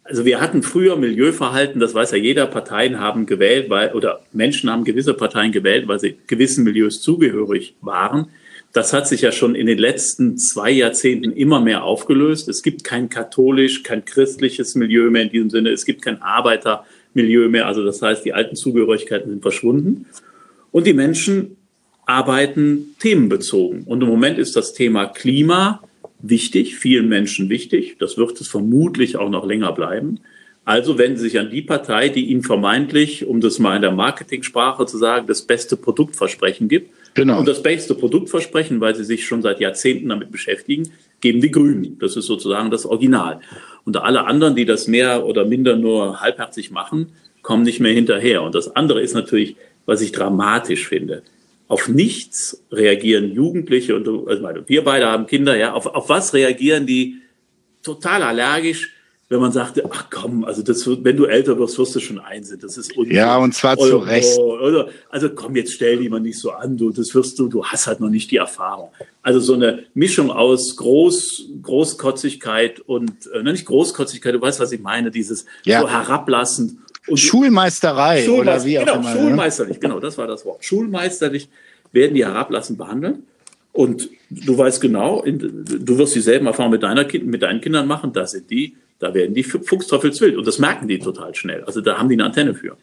also 0.09 0.25
wir 0.25 0.41
hatten 0.41 0.62
früher 0.62 0.97
Milieuverhalten, 0.97 1.81
das 1.81 1.95
weiß 1.95 2.12
ja 2.12 2.17
jeder, 2.17 2.47
Parteien 2.47 2.99
haben 2.99 3.27
gewählt, 3.27 3.69
weil, 3.69 3.93
oder 3.93 4.21
Menschen 4.33 4.71
haben 4.71 4.85
gewisse 4.85 5.12
Parteien 5.12 5.53
gewählt, 5.53 5.87
weil 5.87 6.00
sie 6.00 6.17
gewissen 6.27 6.65
Milieus 6.65 7.03
zugehörig 7.03 7.75
waren. 7.83 8.29
Das 8.73 8.93
hat 8.93 9.07
sich 9.07 9.21
ja 9.21 9.33
schon 9.33 9.55
in 9.55 9.67
den 9.67 9.79
letzten 9.79 10.38
zwei 10.38 10.71
Jahrzehnten 10.71 11.33
immer 11.33 11.61
mehr 11.61 11.85
aufgelöst. 11.85 12.49
Es 12.49 12.62
gibt 12.62 12.85
kein 12.85 13.09
katholisch, 13.09 13.83
kein 13.83 14.05
christliches 14.05 14.75
Milieu 14.75 15.11
mehr 15.11 15.23
in 15.23 15.31
diesem 15.31 15.50
Sinne. 15.50 15.71
Es 15.71 15.85
gibt 15.85 16.03
kein 16.03 16.23
Arbeitermilieu 16.23 17.49
mehr. 17.49 17.67
Also 17.67 17.85
das 17.85 18.00
heißt, 18.00 18.25
die 18.25 18.35
alten 18.35 18.57
Zugehörigkeiten 18.57 19.31
sind 19.31 19.43
verschwunden. 19.43 20.07
Und 20.71 20.87
die 20.87 20.93
Menschen 20.93 21.57
arbeiten 22.05 22.95
themenbezogen. 22.99 23.83
Und 23.85 24.03
im 24.03 24.09
Moment 24.09 24.38
ist 24.38 24.57
das 24.57 24.73
Thema 24.73 25.07
Klima 25.07 25.83
wichtig, 26.20 26.76
vielen 26.76 27.08
Menschen 27.08 27.48
wichtig. 27.48 27.96
Das 27.98 28.16
wird 28.16 28.40
es 28.40 28.48
vermutlich 28.48 29.16
auch 29.16 29.30
noch 29.30 29.46
länger 29.46 29.72
bleiben. 29.72 30.20
Also 30.64 30.98
wenden 30.98 31.16
Sie 31.16 31.25
sich 31.25 31.38
an 31.38 31.50
die 31.50 31.62
Partei, 31.62 32.10
die 32.10 32.26
Ihnen 32.26 32.42
vermeintlich, 32.42 33.26
um 33.26 33.40
das 33.40 33.58
mal 33.58 33.76
in 33.76 33.82
der 33.82 33.92
Marketingsprache 33.92 34.84
zu 34.84 34.98
sagen, 34.98 35.26
das 35.26 35.42
beste 35.42 35.76
Produktversprechen 35.76 36.68
gibt. 36.68 36.92
Genau. 37.14 37.38
Und 37.38 37.48
das 37.48 37.62
beste 37.62 37.94
Produktversprechen, 37.94 38.80
weil 38.80 38.94
Sie 38.94 39.04
sich 39.04 39.26
schon 39.26 39.40
seit 39.40 39.60
Jahrzehnten 39.60 40.10
damit 40.10 40.30
beschäftigen, 40.30 40.90
geben 41.20 41.40
die 41.40 41.50
Grünen. 41.50 41.98
Das 41.98 42.16
ist 42.16 42.26
sozusagen 42.26 42.70
das 42.70 42.84
Original. 42.84 43.40
Und 43.84 43.96
alle 43.96 44.26
anderen, 44.26 44.56
die 44.56 44.66
das 44.66 44.88
mehr 44.88 45.25
oder 45.25 45.46
minder 45.46 45.75
nur 45.76 46.20
halbherzig 46.20 46.70
machen, 46.70 47.12
kommen 47.40 47.62
nicht 47.62 47.80
mehr 47.80 47.94
hinterher. 47.94 48.42
Und 48.42 48.54
das 48.54 48.76
andere 48.76 49.00
ist 49.00 49.14
natürlich, 49.14 49.56
was 49.87 50.02
ich 50.02 50.12
dramatisch 50.12 50.87
finde 50.87 51.22
auf 51.68 51.88
nichts 51.88 52.64
reagieren 52.72 53.32
Jugendliche 53.32 53.94
und 53.94 54.08
also 54.28 54.48
wir 54.66 54.84
beide 54.84 55.06
haben 55.06 55.26
Kinder, 55.26 55.56
ja, 55.56 55.75
auf, 55.75 55.87
auf 55.87 56.08
was 56.08 56.32
reagieren 56.32 56.87
die 56.87 57.20
total 57.82 58.22
allergisch, 58.22 58.94
wenn 59.30 59.40
man 59.40 59.52
sagt, 59.52 59.82
ach 59.90 60.06
komm, 60.10 60.44
also 60.44 60.62
das, 60.62 60.87
wenn 60.87 61.16
du 61.16 61.26
älter 61.26 61.58
wirst, 61.58 61.78
wirst 61.78 61.94
du 61.94 62.00
schon 62.00 62.18
einsehen, 62.18 62.60
das 62.60 62.78
ist 62.78 62.96
unfair. 62.96 63.14
Ja, 63.14 63.37
und 63.37 63.54
zwar 63.54 63.76
zu 63.76 63.98
Recht. 63.98 64.38
Oder, 64.38 64.88
also 65.10 65.28
komm, 65.28 65.54
jetzt 65.56 65.75
stell 65.75 65.98
die 65.98 66.08
mal 66.08 66.20
nicht 66.20 66.38
so 66.38 66.52
an, 66.52 66.78
du, 66.78 66.90
das 66.90 67.14
wirst 67.14 67.38
du, 67.38 67.48
du 67.48 67.62
hast 67.62 67.87
halt 67.87 68.00
noch 68.00 68.08
nicht 68.08 68.30
die 68.30 68.38
Erfahrung. 68.38 68.88
Also 69.20 69.40
so 69.40 69.52
eine 69.52 69.84
Mischung 69.92 70.30
aus 70.30 70.76
Groß, 70.76 71.48
Großkotzigkeit 71.62 72.80
und, 72.80 73.12
äh, 73.34 73.42
nicht 73.42 73.66
Großkotzigkeit, 73.66 74.34
du 74.34 74.40
weißt, 74.40 74.60
was 74.60 74.72
ich 74.72 74.80
meine, 74.80 75.10
dieses 75.10 75.44
ja. 75.64 75.82
so 75.82 75.90
herablassend 75.90 76.78
und 77.09 77.17
Schulmeisterei 77.17 78.23
Schulmeister, 78.23 78.53
oder 78.53 78.65
wie 78.65 78.75
genau, 78.75 78.93
auch 78.93 79.00
immer. 79.00 79.15
Ne? 79.15 79.21
Schulmeisterlich, 79.21 79.81
genau, 79.81 80.00
das 80.00 80.19
war 80.19 80.27
das 80.27 80.45
Wort. 80.45 80.65
Schulmeisterlich 80.65 81.49
werden 81.93 82.15
die 82.15 82.25
herablassend 82.25 82.79
behandeln. 82.79 83.25
Und 83.73 84.09
du 84.31 84.59
weißt 84.59 84.81
genau, 84.81 85.23
du 85.25 85.99
wirst 85.99 86.15
dieselben 86.15 86.47
Erfahrungen 86.47 86.73
mit, 86.73 86.83
deiner 86.83 87.05
kind, 87.05 87.27
mit 87.27 87.43
deinen 87.43 87.61
Kindern 87.61 87.87
machen, 87.87 88.12
da 88.12 88.27
sind 88.27 88.50
die, 88.50 88.75
da 88.99 89.15
werden 89.15 89.35
die 89.35 89.45
fuchsteufelswild. 89.45 90.37
Und 90.37 90.47
das 90.47 90.59
merken 90.59 90.88
die 90.88 90.99
total 90.99 91.35
schnell. 91.35 91.62
Also 91.65 91.81
da 91.81 91.99
haben 91.99 92.09
die 92.09 92.17
eine 92.17 92.25
Antenne 92.25 92.55
für. 92.55 92.77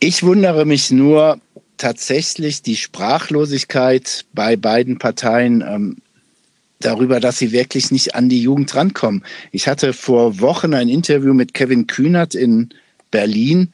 Ich 0.00 0.22
wundere 0.22 0.64
mich 0.64 0.90
nur 0.90 1.38
tatsächlich 1.76 2.62
die 2.62 2.76
Sprachlosigkeit 2.76 4.24
bei 4.32 4.56
beiden 4.56 4.98
Parteien. 4.98 6.02
Darüber, 6.86 7.18
dass 7.18 7.38
sie 7.38 7.50
wirklich 7.50 7.90
nicht 7.90 8.14
an 8.14 8.28
die 8.28 8.40
Jugend 8.40 8.72
rankommen. 8.76 9.24
Ich 9.50 9.66
hatte 9.66 9.92
vor 9.92 10.38
Wochen 10.38 10.72
ein 10.72 10.88
Interview 10.88 11.34
mit 11.34 11.52
Kevin 11.52 11.88
Kühnert 11.88 12.36
in 12.36 12.68
Berlin, 13.10 13.72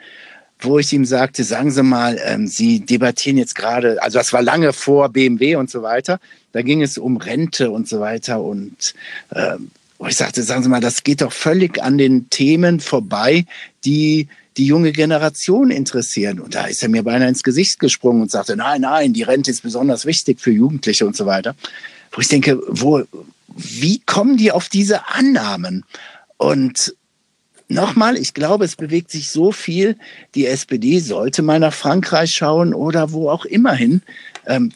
wo 0.59 0.79
ich 0.79 0.95
ihm 0.95 1.05
sagte, 1.05 1.45
sagen 1.45 1.71
Sie 1.71 1.83
mal, 1.83 2.19
ähm, 2.25 2.47
Sie 2.47 2.81
debattieren 2.81 3.37
jetzt 3.37 3.55
gerade, 3.55 4.03
also 4.03 4.17
das 4.17 4.33
war 4.33 4.41
lange 4.41 4.73
vor 4.73 5.11
BMW 5.11 5.57
und 5.57 5.69
so 5.69 5.83
weiter, 5.83 6.21
da 6.53 6.63
ging 6.63 6.81
es 6.81 6.97
um 6.97 7.19
Rente 7.19 7.71
und 7.71 7.87
so 7.87 8.01
weiter 8.01 8.41
und 8.41 8.95
ähm, 9.35 9.71
ich 10.09 10.17
sagte, 10.17 10.43
sagen 10.43 10.63
Sie 10.63 10.71
mal, 10.71 10.81
das 10.81 11.05
geht 11.05 11.21
doch 11.21 11.35
völlig 11.35 11.83
an 11.83 11.99
den 11.99 12.31
Themen 12.31 12.81
vorbei, 12.81 13.45
die 13.85 14.29
die 14.57 14.67
junge 14.67 14.93
Generation 14.93 15.71
interessieren. 15.71 16.41
Und 16.41 16.55
da 16.55 16.65
ist 16.65 16.83
er 16.83 16.89
mir 16.89 17.03
beinahe 17.03 17.29
ins 17.29 17.43
Gesicht 17.43 17.79
gesprungen 17.79 18.23
und 18.23 18.31
sagte, 18.31 18.57
nein, 18.57 18.81
nein, 18.81 19.13
die 19.13 19.23
Rente 19.23 19.51
ist 19.51 19.63
besonders 19.63 20.07
wichtig 20.07 20.41
für 20.41 20.51
Jugendliche 20.51 21.07
und 21.07 21.15
so 21.15 21.27
weiter 21.27 21.55
wo 22.13 22.21
ich 22.21 22.29
denke, 22.29 22.61
wo, 22.69 23.03
wie 23.57 24.01
kommen 24.01 24.37
die 24.37 24.53
auf 24.53 24.69
diese 24.69 25.09
Annahmen? 25.09 25.85
Und 26.37 26.95
nochmal, 27.69 28.17
ich 28.17 28.35
glaube, 28.35 28.65
es 28.65 28.77
bewegt 28.77 29.11
sich 29.11 29.31
so 29.31 29.53
viel. 29.53 29.97
Die 30.35 30.47
SPD 30.47 31.01
sollte 31.01 31.43
mal 31.43 31.59
nach 31.59 31.75
Frankreich 31.75 32.35
schauen 32.35 32.75
oder 32.75 33.13
wo 33.13 33.31
auch 33.31 33.45
immer 33.45 33.73
hin. 33.73 34.03
Ähm, 34.47 34.73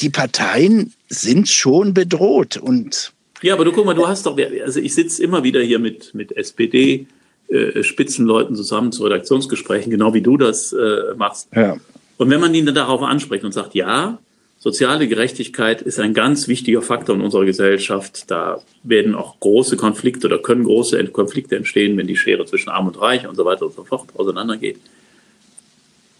die 0.00 0.10
Parteien 0.10 0.92
sind 1.08 1.48
schon 1.48 1.94
bedroht 1.94 2.56
und 2.56 3.12
ja, 3.42 3.52
aber 3.52 3.66
du 3.66 3.72
guck 3.72 3.84
mal, 3.84 3.94
du 3.94 4.08
hast 4.08 4.24
doch, 4.24 4.38
also 4.64 4.80
ich 4.80 4.94
sitze 4.94 5.22
immer 5.22 5.44
wieder 5.44 5.60
hier 5.60 5.78
mit, 5.78 6.14
mit 6.14 6.34
SPD, 6.34 7.06
äh, 7.48 7.82
Spitzenleuten 7.82 8.56
zusammen 8.56 8.90
zu 8.90 9.04
Redaktionsgesprächen, 9.04 9.90
genau 9.90 10.14
wie 10.14 10.22
du 10.22 10.38
das 10.38 10.72
äh, 10.72 11.14
machst. 11.16 11.48
Ja. 11.54 11.76
Und 12.16 12.30
wenn 12.30 12.40
man 12.40 12.54
ihn 12.54 12.64
dann 12.64 12.74
darauf 12.74 13.02
anspricht 13.02 13.44
und 13.44 13.52
sagt, 13.52 13.74
ja, 13.74 14.18
Soziale 14.64 15.08
Gerechtigkeit 15.08 15.82
ist 15.82 16.00
ein 16.00 16.14
ganz 16.14 16.48
wichtiger 16.48 16.80
Faktor 16.80 17.14
in 17.14 17.20
unserer 17.20 17.44
Gesellschaft. 17.44 18.30
Da 18.30 18.62
werden 18.82 19.14
auch 19.14 19.38
große 19.38 19.76
Konflikte 19.76 20.26
oder 20.26 20.38
können 20.38 20.64
große 20.64 21.04
Konflikte 21.08 21.56
entstehen, 21.56 21.98
wenn 21.98 22.06
die 22.06 22.16
Schere 22.16 22.46
zwischen 22.46 22.70
Arm 22.70 22.86
und 22.86 22.98
Reich 22.98 23.28
und 23.28 23.34
so 23.34 23.44
weiter 23.44 23.66
und 23.66 23.74
so 23.74 23.84
fort 23.84 24.08
auseinandergeht. 24.14 24.78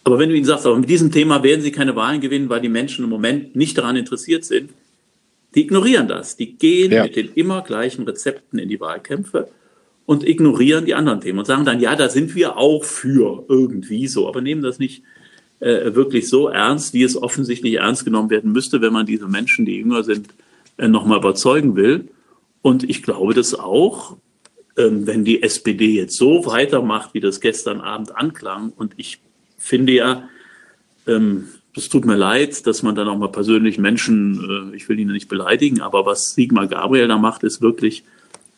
Aber 0.05 0.19
wenn 0.19 0.29
du 0.29 0.35
ihnen 0.35 0.45
sagst, 0.45 0.67
aber 0.67 0.77
mit 0.77 0.91
diesem 0.91 1.11
Thema 1.11 1.43
werden 1.43 1.63
sie 1.63 1.73
keine 1.73 1.97
Wahlen 1.97 2.21
gewinnen, 2.21 2.51
weil 2.51 2.61
die 2.61 2.69
Menschen 2.69 3.05
im 3.05 3.11
Moment 3.11 3.57
nicht 3.57 3.79
daran 3.79 3.97
interessiert 3.97 4.45
sind, 4.45 4.73
die 5.55 5.63
ignorieren 5.63 6.07
das. 6.07 6.37
Die 6.37 6.53
gehen 6.53 6.93
ja. 6.93 7.05
mit 7.05 7.17
den 7.17 7.31
immer 7.35 7.63
gleichen 7.63 8.05
Rezepten 8.05 8.59
in 8.59 8.69
die 8.69 8.79
Wahlkämpfe 8.79 9.49
und 10.05 10.29
ignorieren 10.29 10.85
die 10.85 10.93
anderen 10.93 11.23
Themen 11.23 11.39
und 11.39 11.47
sagen 11.47 11.65
dann, 11.65 11.81
ja, 11.81 11.97
da 11.97 12.11
sind 12.11 12.35
wir 12.35 12.59
auch 12.59 12.85
für 12.85 13.47
irgendwie 13.49 14.07
so, 14.07 14.29
aber 14.29 14.43
nehmen 14.43 14.61
das 14.61 14.79
nicht 14.79 15.03
äh, 15.65 15.95
wirklich 15.95 16.29
so 16.29 16.49
ernst, 16.49 16.93
wie 16.93 17.03
es 17.03 17.17
offensichtlich 17.17 17.75
ernst 17.75 18.05
genommen 18.05 18.29
werden 18.29 18.53
müsste, 18.53 18.83
wenn 18.83 18.93
man 18.93 19.07
diese 19.07 19.29
Menschen, 19.29 19.65
die 19.65 19.79
jünger 19.79 20.05
sind, 20.05 20.29
äh, 20.77 20.89
nochmal 20.89 21.19
überzeugen 21.19 21.75
will. 21.75 22.09
Und 22.61 22.89
ich 22.89 23.03
glaube 23.03 23.33
das 23.33 23.55
auch, 23.55 24.19
ähm, 24.77 25.07
wenn 25.07 25.25
die 25.25 25.43
SPD 25.43 25.87
jetzt 25.95 26.19
so 26.19 26.45
weitermacht, 26.45 27.15
wie 27.15 27.21
das 27.21 27.41
gestern 27.41 27.81
Abend 27.81 28.15
anklang. 28.15 28.73
Und 28.77 28.93
ich 28.99 29.21
finde 29.57 29.93
ja, 29.95 30.29
ähm, 31.07 31.49
es 31.75 31.89
tut 31.89 32.05
mir 32.05 32.17
leid, 32.17 32.67
dass 32.67 32.83
man 32.83 32.95
dann 32.95 33.09
auch 33.09 33.17
mal 33.17 33.29
persönlich 33.29 33.79
Menschen, 33.79 34.71
äh, 34.73 34.77
ich 34.77 34.89
will 34.91 35.01
ihn 35.01 35.13
nicht 35.13 35.29
beleidigen, 35.29 35.81
aber 35.81 36.05
was 36.05 36.35
Sigmar 36.35 36.67
Gabriel 36.67 37.09
da 37.09 37.17
macht, 37.17 37.43
ist 37.43 37.63
wirklich 37.63 38.05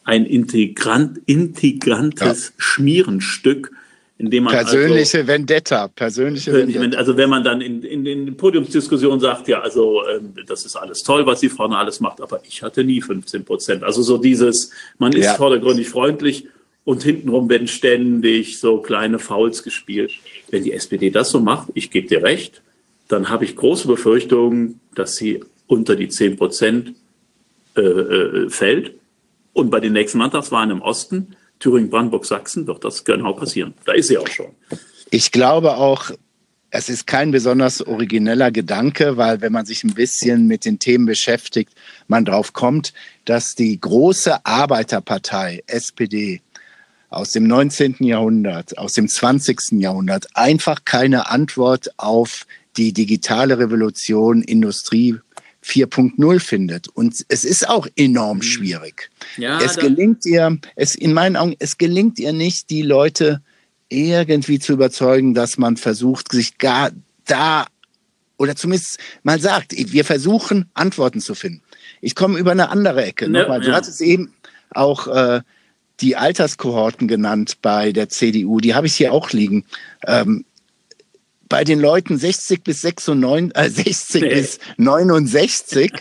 ein 0.03 0.27
integrant, 0.27 1.21
integrantes 1.27 2.49
ja. 2.49 2.55
Schmierenstück 2.57 3.71
indem 4.19 4.45
man 4.45 4.55
persönliche 4.55 5.19
also, 5.19 5.29
Vendetta, 5.29 5.89
persönliche 5.89 6.53
Vendetta. 6.53 6.97
Also 6.97 7.17
wenn 7.17 7.29
man 7.29 7.45
dann 7.45 7.61
in, 7.61 7.83
in 7.83 8.05
den 8.05 8.37
Podiumsdiskussionen 8.37 9.21
sagt, 9.21 9.49
ja, 9.49 9.61
also 9.61 10.03
ähm, 10.07 10.33
das 10.47 10.65
ist 10.65 10.77
alles 10.77 11.03
toll, 11.03 11.27
was 11.27 11.41
die 11.41 11.49
Frau 11.49 11.67
alles 11.67 12.01
macht, 12.01 12.21
aber 12.21 12.41
ich 12.49 12.63
hatte 12.63 12.85
nie 12.85 13.03
15 13.03 13.45
Prozent. 13.45 13.83
Also 13.83 14.03
so 14.03 14.17
dieses, 14.17 14.71
man 14.99 15.13
ist 15.13 15.27
ja. 15.27 15.35
vordergründig 15.35 15.89
freundlich 15.89 16.47
und 16.85 17.03
hintenrum 17.03 17.49
werden 17.51 17.69
ständig 17.69 18.59
so 18.59 18.79
kleine 18.79 19.19
Fouls 19.19 19.63
gespielt. 19.63 20.13
Wenn 20.51 20.65
die 20.65 20.73
SPD 20.73 21.11
das 21.11 21.31
so 21.31 21.41
macht, 21.41 21.69
ich 21.75 21.91
gebe 21.91 22.09
dir 22.09 22.23
recht, 22.23 22.63
dann 23.09 23.29
habe 23.29 23.45
ich 23.45 23.57
große 23.57 23.87
Befürchtungen, 23.87 24.81
dass 24.95 25.17
sie 25.17 25.43
unter 25.67 25.95
die 25.95 26.09
10 26.09 26.37
Prozent 26.37 26.95
äh, 27.77 27.81
äh, 27.81 28.51
fällt. 28.51 28.93
Und 29.53 29.71
bei 29.71 29.81
den 29.81 29.93
nächsten 29.93 30.19
Landtagswahlen 30.19 30.71
im 30.71 30.81
Osten, 30.81 31.36
Thüringen, 31.59 31.91
Brandenburg, 31.91 32.25
Sachsen, 32.25 32.67
wird 32.67 32.85
das 32.85 33.05
genau 33.05 33.33
passieren. 33.33 33.75
Da 33.85 33.93
ist 33.93 34.09
sie 34.09 34.19
auch 34.19 34.29
schon. 34.29 34.47
Ich 35.11 35.33
glaube 35.33 35.77
auch, 35.77 36.11
es 36.71 36.89
ist 36.89 37.07
kein 37.07 37.31
besonders 37.31 37.81
origineller 37.81 38.51
Gedanke, 38.51 39.17
weil 39.17 39.41
wenn 39.41 39.53
man 39.53 39.65
sich 39.65 39.85
ein 39.85 39.95
bisschen 39.95 40.47
mit 40.47 40.65
den 40.65 40.79
Themen 40.79 41.07
beschäftigt, 41.07 41.73
man 42.09 42.25
drauf 42.25 42.53
kommt, 42.53 42.93
dass 43.25 43.55
die 43.55 43.81
große 43.81 44.45
Arbeiterpartei 44.45 45.63
SPD 45.67 46.43
aus 47.09 47.31
dem 47.31 47.47
19. 47.47 47.97
Jahrhundert, 48.01 48.77
aus 48.77 48.95
dem 48.95 49.09
20. 49.09 49.81
Jahrhundert 49.81 50.27
einfach 50.35 50.85
keine 50.85 51.31
Antwort 51.31 51.89
auf 51.99 52.47
die 52.77 52.93
digitale 52.93 53.59
Revolution, 53.59 54.43
Industrie 54.43 55.17
4.0 55.67 56.41
findet. 56.41 56.89
Und 56.89 57.25
es 57.29 57.45
ist 57.45 57.69
auch 57.69 57.89
enorm 57.97 58.39
mhm. 58.39 58.43
schwierig. 58.43 59.11
Ja, 59.37 59.61
es 59.61 59.77
gelingt 59.77 60.25
ihr, 60.25 60.59
es 60.77 60.95
in 60.95 61.13
meinen 61.13 61.37
Augen, 61.37 61.57
es 61.59 61.79
gelingt 61.79 62.19
ihr 62.19 62.33
nicht, 62.33 62.71
die 62.71 62.83
Leute 62.83 63.43
irgendwie 63.89 64.59
zu 64.59 64.73
überzeugen, 64.73 65.35
dass 65.35 65.59
man 65.59 65.77
versucht, 65.77 66.33
sich 66.33 66.59
gar 66.59 66.91
da 67.27 67.67
oder 68.39 68.55
zumindest 68.55 68.99
mal 69.23 69.41
sagt, 69.41 69.73
wir 69.73 70.05
versuchen 70.05 70.69
Antworten 70.75 71.21
zu 71.21 71.35
finden. 71.35 71.63
Ich 72.01 72.15
komme 72.15 72.39
über 72.39 72.51
eine 72.51 72.69
andere 72.69 73.05
Ecke. 73.05 73.29
Ne, 73.29 73.41
Nochmal, 73.41 73.61
du 73.61 73.69
ja. 73.69 73.75
hattest 73.75 74.01
eben 74.01 74.35
auch 74.71 75.07
äh, 75.07 75.41
die 76.01 76.17
Alterskohorten 76.17 77.09
genannt 77.09 77.59
bei 77.63 77.93
der 77.93 78.09
CDU, 78.09 78.61
die 78.61 78.75
habe 78.75 78.87
ich 78.87 78.95
hier 78.95 79.13
auch 79.13 79.31
liegen. 79.31 79.65
Ähm, 80.07 80.45
bei 81.49 81.65
den 81.65 81.81
Leuten 81.81 82.19
60 82.19 82.65
bis 82.65 82.83
96, 82.83 83.57
äh, 83.57 83.71
60 83.71 84.23
nee. 84.23 84.29
bis 84.29 84.59
69 84.77 85.93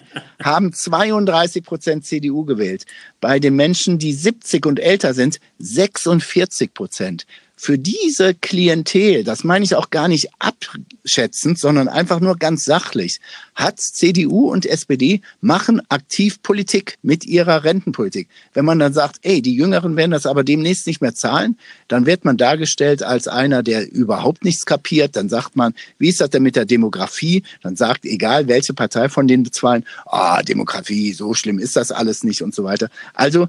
haben 0.41 0.73
32 0.73 1.63
Prozent 1.63 2.05
CDU 2.05 2.45
gewählt. 2.45 2.85
Bei 3.21 3.39
den 3.39 3.55
Menschen, 3.55 3.99
die 3.99 4.13
70 4.13 4.65
und 4.65 4.79
älter 4.79 5.13
sind, 5.13 5.39
46 5.59 6.73
Prozent 6.73 7.25
für 7.55 7.77
diese 7.77 8.33
Klientel, 8.33 9.23
das 9.23 9.43
meine 9.43 9.63
ich 9.63 9.75
auch 9.75 9.89
gar 9.89 10.07
nicht 10.07 10.29
abschätzend, 10.39 11.57
sondern 11.57 11.87
einfach 11.87 12.19
nur 12.19 12.35
ganz 12.37 12.65
sachlich, 12.65 13.19
hat 13.55 13.79
CDU 13.79 14.51
und 14.51 14.65
SPD 14.65 15.21
machen 15.39 15.81
aktiv 15.89 16.41
Politik 16.43 16.97
mit 17.01 17.25
ihrer 17.25 17.63
Rentenpolitik. 17.63 18.27
Wenn 18.53 18.65
man 18.65 18.79
dann 18.79 18.93
sagt, 18.93 19.19
ey, 19.21 19.41
die 19.41 19.55
Jüngeren 19.55 19.95
werden 19.95 20.11
das 20.11 20.25
aber 20.25 20.43
demnächst 20.43 20.85
nicht 20.85 21.01
mehr 21.01 21.15
zahlen, 21.15 21.57
dann 21.87 22.05
wird 22.05 22.25
man 22.25 22.35
dargestellt 22.35 23.03
als 23.03 23.27
einer, 23.27 23.63
der 23.63 23.89
überhaupt 23.89 24.43
nichts 24.43 24.65
kapiert. 24.65 25.15
Dann 25.15 25.29
sagt 25.29 25.55
man, 25.55 25.73
wie 25.97 26.09
ist 26.09 26.19
das 26.19 26.31
denn 26.31 26.43
mit 26.43 26.57
der 26.57 26.65
Demografie? 26.65 27.43
Dann 27.63 27.77
sagt, 27.77 28.05
egal 28.05 28.47
welche 28.49 28.73
Partei 28.73 29.07
von 29.07 29.27
denen 29.27 29.43
bezahlen, 29.43 29.85
ah, 30.05 30.43
Demografie, 30.43 31.13
so 31.13 31.33
schlimm 31.33 31.59
ist 31.59 31.77
das 31.77 31.91
alles 31.91 32.23
nicht 32.23 32.41
und 32.41 32.53
so 32.53 32.65
weiter. 32.65 32.89
Also 33.13 33.47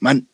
man 0.00 0.26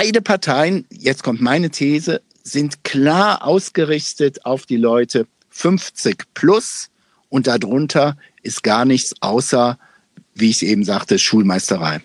beide 0.00 0.22
Parteien, 0.22 0.86
jetzt 0.90 1.22
kommt 1.22 1.42
meine 1.42 1.68
These, 1.68 2.22
sind 2.42 2.84
klar 2.84 3.46
ausgerichtet 3.46 4.46
auf 4.46 4.64
die 4.64 4.78
Leute 4.78 5.26
50 5.50 6.24
plus 6.32 6.88
und 7.28 7.46
darunter 7.46 8.16
ist 8.42 8.62
gar 8.62 8.86
nichts 8.86 9.14
außer, 9.20 9.78
wie 10.34 10.48
ich 10.48 10.64
eben 10.64 10.84
sagte, 10.84 11.18
Schulmeisterei. 11.18 12.00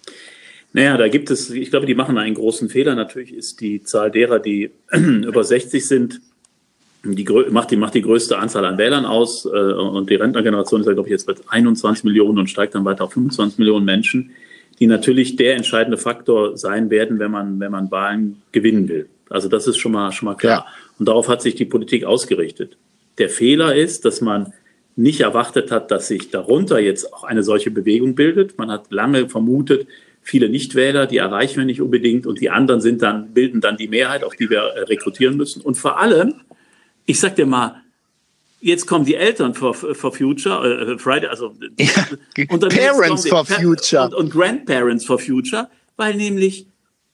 Naja, 0.73 0.97
da 0.97 1.07
gibt 1.07 1.31
es, 1.31 1.49
ich 1.51 1.69
glaube, 1.69 1.85
die 1.85 1.95
machen 1.95 2.17
einen 2.17 2.35
großen 2.35 2.67
Fehler. 2.67 2.95
Natürlich 2.95 3.33
ist 3.33 3.61
die 3.61 3.81
Zahl 3.81 4.11
derer, 4.11 4.39
die 4.39 4.71
über 4.91 5.45
60 5.45 5.87
sind, 5.87 6.19
die 7.05 7.25
macht, 7.49 7.71
die 7.71 7.77
macht 7.77 7.93
die 7.93 8.01
größte 8.01 8.37
Anzahl 8.37 8.65
an 8.65 8.77
Wählern 8.77 9.05
aus. 9.05 9.45
Äh, 9.45 9.49
und 9.49 10.09
die 10.09 10.15
Rentnergeneration 10.15 10.81
ist 10.81 10.87
ja, 10.87 10.93
glaube 10.93 11.07
ich, 11.07 11.11
jetzt 11.11 11.27
bei 11.27 11.35
21 11.47 12.03
Millionen 12.03 12.39
und 12.39 12.49
steigt 12.49 12.75
dann 12.75 12.83
weiter 12.83 13.05
auf 13.05 13.13
25 13.13 13.57
Millionen 13.57 13.85
Menschen, 13.85 14.31
die 14.79 14.87
natürlich 14.87 15.35
der 15.35 15.55
entscheidende 15.55 15.97
Faktor 15.97 16.57
sein 16.57 16.89
werden, 16.89 17.19
wenn 17.19 17.31
man, 17.31 17.59
wenn 17.59 17.71
man 17.71 17.91
Wahlen 17.91 18.41
gewinnen 18.51 18.87
will. 18.89 19.07
Also 19.29 19.47
das 19.49 19.67
ist 19.67 19.77
schon 19.77 19.91
mal, 19.91 20.11
schon 20.11 20.27
mal 20.27 20.35
klar. 20.35 20.65
Ja. 20.67 20.73
Und 20.99 21.07
darauf 21.07 21.27
hat 21.27 21.41
sich 21.41 21.55
die 21.55 21.65
Politik 21.65 22.03
ausgerichtet. 22.03 22.77
Der 23.17 23.29
Fehler 23.29 23.75
ist, 23.75 24.05
dass 24.05 24.21
man 24.21 24.53
nicht 24.95 25.21
erwartet 25.21 25.71
hat, 25.71 25.91
dass 25.91 26.07
sich 26.07 26.29
darunter 26.29 26.79
jetzt 26.79 27.13
auch 27.13 27.23
eine 27.23 27.43
solche 27.43 27.71
Bewegung 27.71 28.15
bildet. 28.15 28.57
Man 28.57 28.71
hat 28.71 28.91
lange 28.91 29.27
vermutet, 29.29 29.87
viele 30.21 30.49
Nichtwähler, 30.49 31.05
die 31.05 31.17
erreichen 31.17 31.57
wir 31.57 31.65
nicht 31.65 31.81
unbedingt 31.81 32.25
und 32.25 32.39
die 32.39 32.49
anderen 32.49 32.81
sind 32.81 33.01
dann, 33.01 33.33
bilden 33.33 33.61
dann 33.61 33.77
die 33.77 33.87
Mehrheit, 33.87 34.23
auf 34.23 34.35
die 34.35 34.49
wir 34.49 34.59
äh, 34.59 34.81
rekrutieren 34.81 35.37
müssen. 35.37 35.61
Und 35.61 35.75
vor 35.75 35.99
allem, 35.99 36.33
ich 37.05 37.19
sag 37.19 37.35
dir 37.35 37.45
mal, 37.45 37.83
jetzt 38.65 38.87
kommen 38.87 39.05
die 39.05 39.15
Eltern 39.15 39.53
for, 39.53 39.75
for 39.75 40.11
Future, 40.11 40.93
äh, 40.93 40.97
Friday, 40.97 41.27
also 41.27 41.53
ja, 41.77 42.07
und 42.49 42.63
dann 42.63 42.69
Parents 42.69 43.27
for 43.27 43.45
Future 43.45 44.05
und, 44.05 44.13
und 44.15 44.31
Grandparents 44.31 45.05
for 45.05 45.19
Future, 45.19 45.69
weil 45.97 46.15
nämlich 46.15 46.65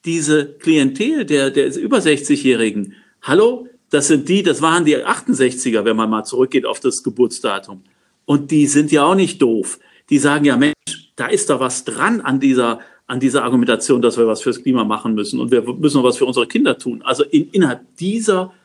diese 0.06 0.46
Klientel 0.46 1.26
der, 1.26 1.52
der 1.52 1.76
über 1.76 1.98
60-Jährigen, 1.98 2.96
hallo, 3.22 3.68
das 3.90 4.08
sind 4.08 4.30
die, 4.30 4.44
das 4.44 4.62
waren 4.62 4.86
die 4.86 4.98
68er, 4.98 5.84
wenn 5.84 5.98
man 5.98 6.10
mal 6.10 6.24
zurückgeht 6.24 6.66
auf 6.66 6.80
das 6.80 7.04
Geburtsdatum. 7.04 7.84
Und 8.26 8.50
die 8.50 8.66
sind 8.68 8.92
ja 8.94 9.04
auch 9.04 9.16
nicht 9.16 9.42
doof. 9.42 9.78
Die 10.10 10.20
sagen 10.20 10.46
ja, 10.46 10.56
Mensch, 10.56 10.74
da 11.18 11.28
ist 11.28 11.50
da 11.50 11.60
was 11.60 11.84
dran 11.84 12.22
an 12.22 12.40
dieser, 12.40 12.80
an 13.08 13.20
dieser 13.20 13.44
Argumentation, 13.44 14.02
dass 14.02 14.18
wir 14.18 14.26
was 14.26 14.42
fürs 14.42 14.64
Klima 14.64 14.86
machen 14.86 15.14
müssen 15.14 15.42
und 15.42 15.52
wir 15.52 15.62
müssen 15.62 16.02
was 16.02 16.18
für 16.18 16.26
unsere 16.26 16.48
Kinder 16.48 16.78
tun. 16.78 17.02
Also 17.04 17.26
in, 17.26 17.50
innerhalb 17.52 17.82
dieser 17.98 18.46
äh, 18.46 18.61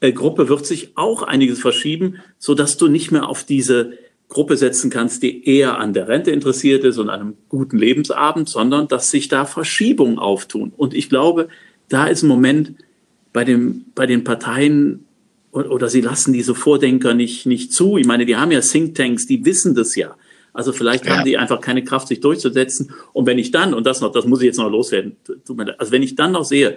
Gruppe 0.00 0.48
wird 0.48 0.64
sich 0.66 0.92
auch 0.96 1.22
einiges 1.22 1.60
verschieben, 1.60 2.16
so 2.38 2.54
dass 2.54 2.76
du 2.76 2.88
nicht 2.88 3.10
mehr 3.10 3.28
auf 3.28 3.44
diese 3.44 3.92
Gruppe 4.28 4.56
setzen 4.56 4.90
kannst, 4.90 5.22
die 5.22 5.46
eher 5.48 5.78
an 5.78 5.92
der 5.92 6.06
Rente 6.06 6.30
interessiert 6.30 6.84
ist 6.84 6.98
und 6.98 7.08
einem 7.08 7.34
guten 7.48 7.78
Lebensabend, 7.78 8.48
sondern 8.48 8.86
dass 8.86 9.10
sich 9.10 9.28
da 9.28 9.44
Verschiebungen 9.44 10.18
auftun. 10.18 10.72
Und 10.76 10.94
ich 10.94 11.08
glaube, 11.08 11.48
da 11.88 12.06
ist 12.06 12.22
im 12.22 12.28
Moment 12.28 12.74
bei, 13.32 13.44
dem, 13.44 13.86
bei 13.94 14.06
den 14.06 14.24
Parteien 14.24 15.04
oder 15.50 15.88
sie 15.88 16.02
lassen 16.02 16.32
diese 16.32 16.54
Vordenker 16.54 17.14
nicht, 17.14 17.46
nicht 17.46 17.72
zu. 17.72 17.96
Ich 17.96 18.06
meine, 18.06 18.26
die 18.26 18.36
haben 18.36 18.52
ja 18.52 18.60
Thinktanks, 18.60 19.26
die 19.26 19.44
wissen 19.44 19.74
das 19.74 19.96
ja. 19.96 20.14
Also 20.52 20.72
vielleicht 20.72 21.06
ja. 21.06 21.16
haben 21.16 21.24
die 21.24 21.38
einfach 21.38 21.60
keine 21.60 21.84
Kraft, 21.84 22.08
sich 22.08 22.20
durchzusetzen. 22.20 22.92
Und 23.12 23.26
wenn 23.26 23.38
ich 23.38 23.50
dann, 23.50 23.72
und 23.74 23.86
das 23.86 24.00
noch, 24.00 24.12
das 24.12 24.26
muss 24.26 24.40
ich 24.40 24.46
jetzt 24.46 24.58
noch 24.58 24.70
loswerden, 24.70 25.16
also 25.78 25.92
wenn 25.92 26.02
ich 26.02 26.16
dann 26.16 26.32
noch 26.32 26.44
sehe, 26.44 26.76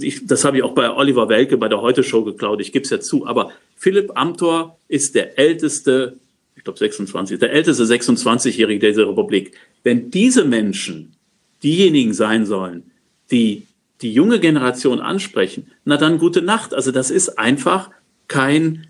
ich, 0.00 0.26
das 0.26 0.44
habe 0.44 0.58
ich 0.58 0.62
auch 0.62 0.74
bei 0.74 0.90
Oliver 0.90 1.28
Welke 1.28 1.56
bei 1.56 1.68
der 1.68 1.80
Heute-Show 1.80 2.24
geklaut, 2.24 2.60
ich 2.60 2.72
gebe 2.72 2.84
es 2.84 2.90
ja 2.90 3.00
zu, 3.00 3.26
aber 3.26 3.52
Philipp 3.76 4.12
Amthor 4.14 4.78
ist 4.88 5.14
der 5.14 5.38
älteste 5.38 6.16
ich 6.62 6.64
glaube 6.64 6.78
26, 6.78 7.40
der 7.40 7.50
älteste 7.52 7.82
26-Jährige 7.82 8.88
dieser 8.88 9.08
Republik. 9.08 9.52
Wenn 9.82 10.12
diese 10.12 10.44
Menschen 10.44 11.14
diejenigen 11.62 12.14
sein 12.14 12.46
sollen, 12.46 12.90
die 13.32 13.66
die 14.00 14.12
junge 14.12 14.40
Generation 14.40 15.00
ansprechen, 15.00 15.70
na 15.84 15.96
dann 15.96 16.18
gute 16.18 16.42
Nacht. 16.42 16.74
Also 16.74 16.90
das 16.90 17.10
ist 17.10 17.38
einfach 17.38 17.90
kein, 18.28 18.86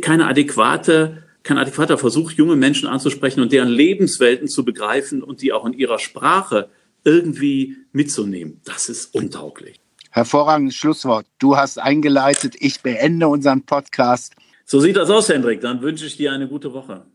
keine 0.00 0.26
adäquate, 0.26 1.24
kein 1.42 1.58
adäquater 1.58 1.96
Versuch, 1.96 2.32
junge 2.32 2.56
Menschen 2.56 2.88
anzusprechen 2.88 3.40
und 3.40 3.52
deren 3.52 3.68
Lebenswelten 3.68 4.48
zu 4.48 4.64
begreifen 4.64 5.22
und 5.22 5.42
die 5.42 5.52
auch 5.52 5.64
in 5.64 5.72
ihrer 5.72 5.98
Sprache 5.98 6.68
irgendwie 7.04 7.76
mitzunehmen. 7.92 8.60
Das 8.64 8.88
ist 8.88 9.14
untauglich. 9.14 9.80
Hervorragendes 10.10 10.74
Schlusswort. 10.74 11.26
Du 11.38 11.56
hast 11.56 11.78
eingeleitet. 11.78 12.56
Ich 12.58 12.80
beende 12.80 13.28
unseren 13.28 13.62
Podcast. 13.62 14.34
So 14.64 14.80
sieht 14.80 14.96
das 14.96 15.10
aus, 15.10 15.28
Hendrik. 15.28 15.60
Dann 15.60 15.82
wünsche 15.82 16.06
ich 16.06 16.16
dir 16.16 16.32
eine 16.32 16.48
gute 16.48 16.72
Woche. 16.72 17.06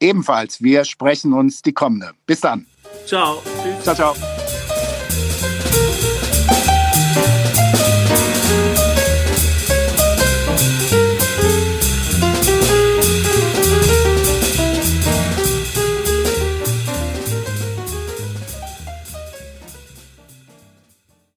Ebenfalls. 0.00 0.62
Wir 0.62 0.84
sprechen 0.84 1.32
uns 1.32 1.62
die 1.62 1.72
kommende. 1.72 2.12
Bis 2.26 2.40
dann. 2.40 2.66
Ciao. 3.06 3.42
Tschüss. 3.62 3.84
Ciao, 3.84 3.94
ciao. 4.14 4.37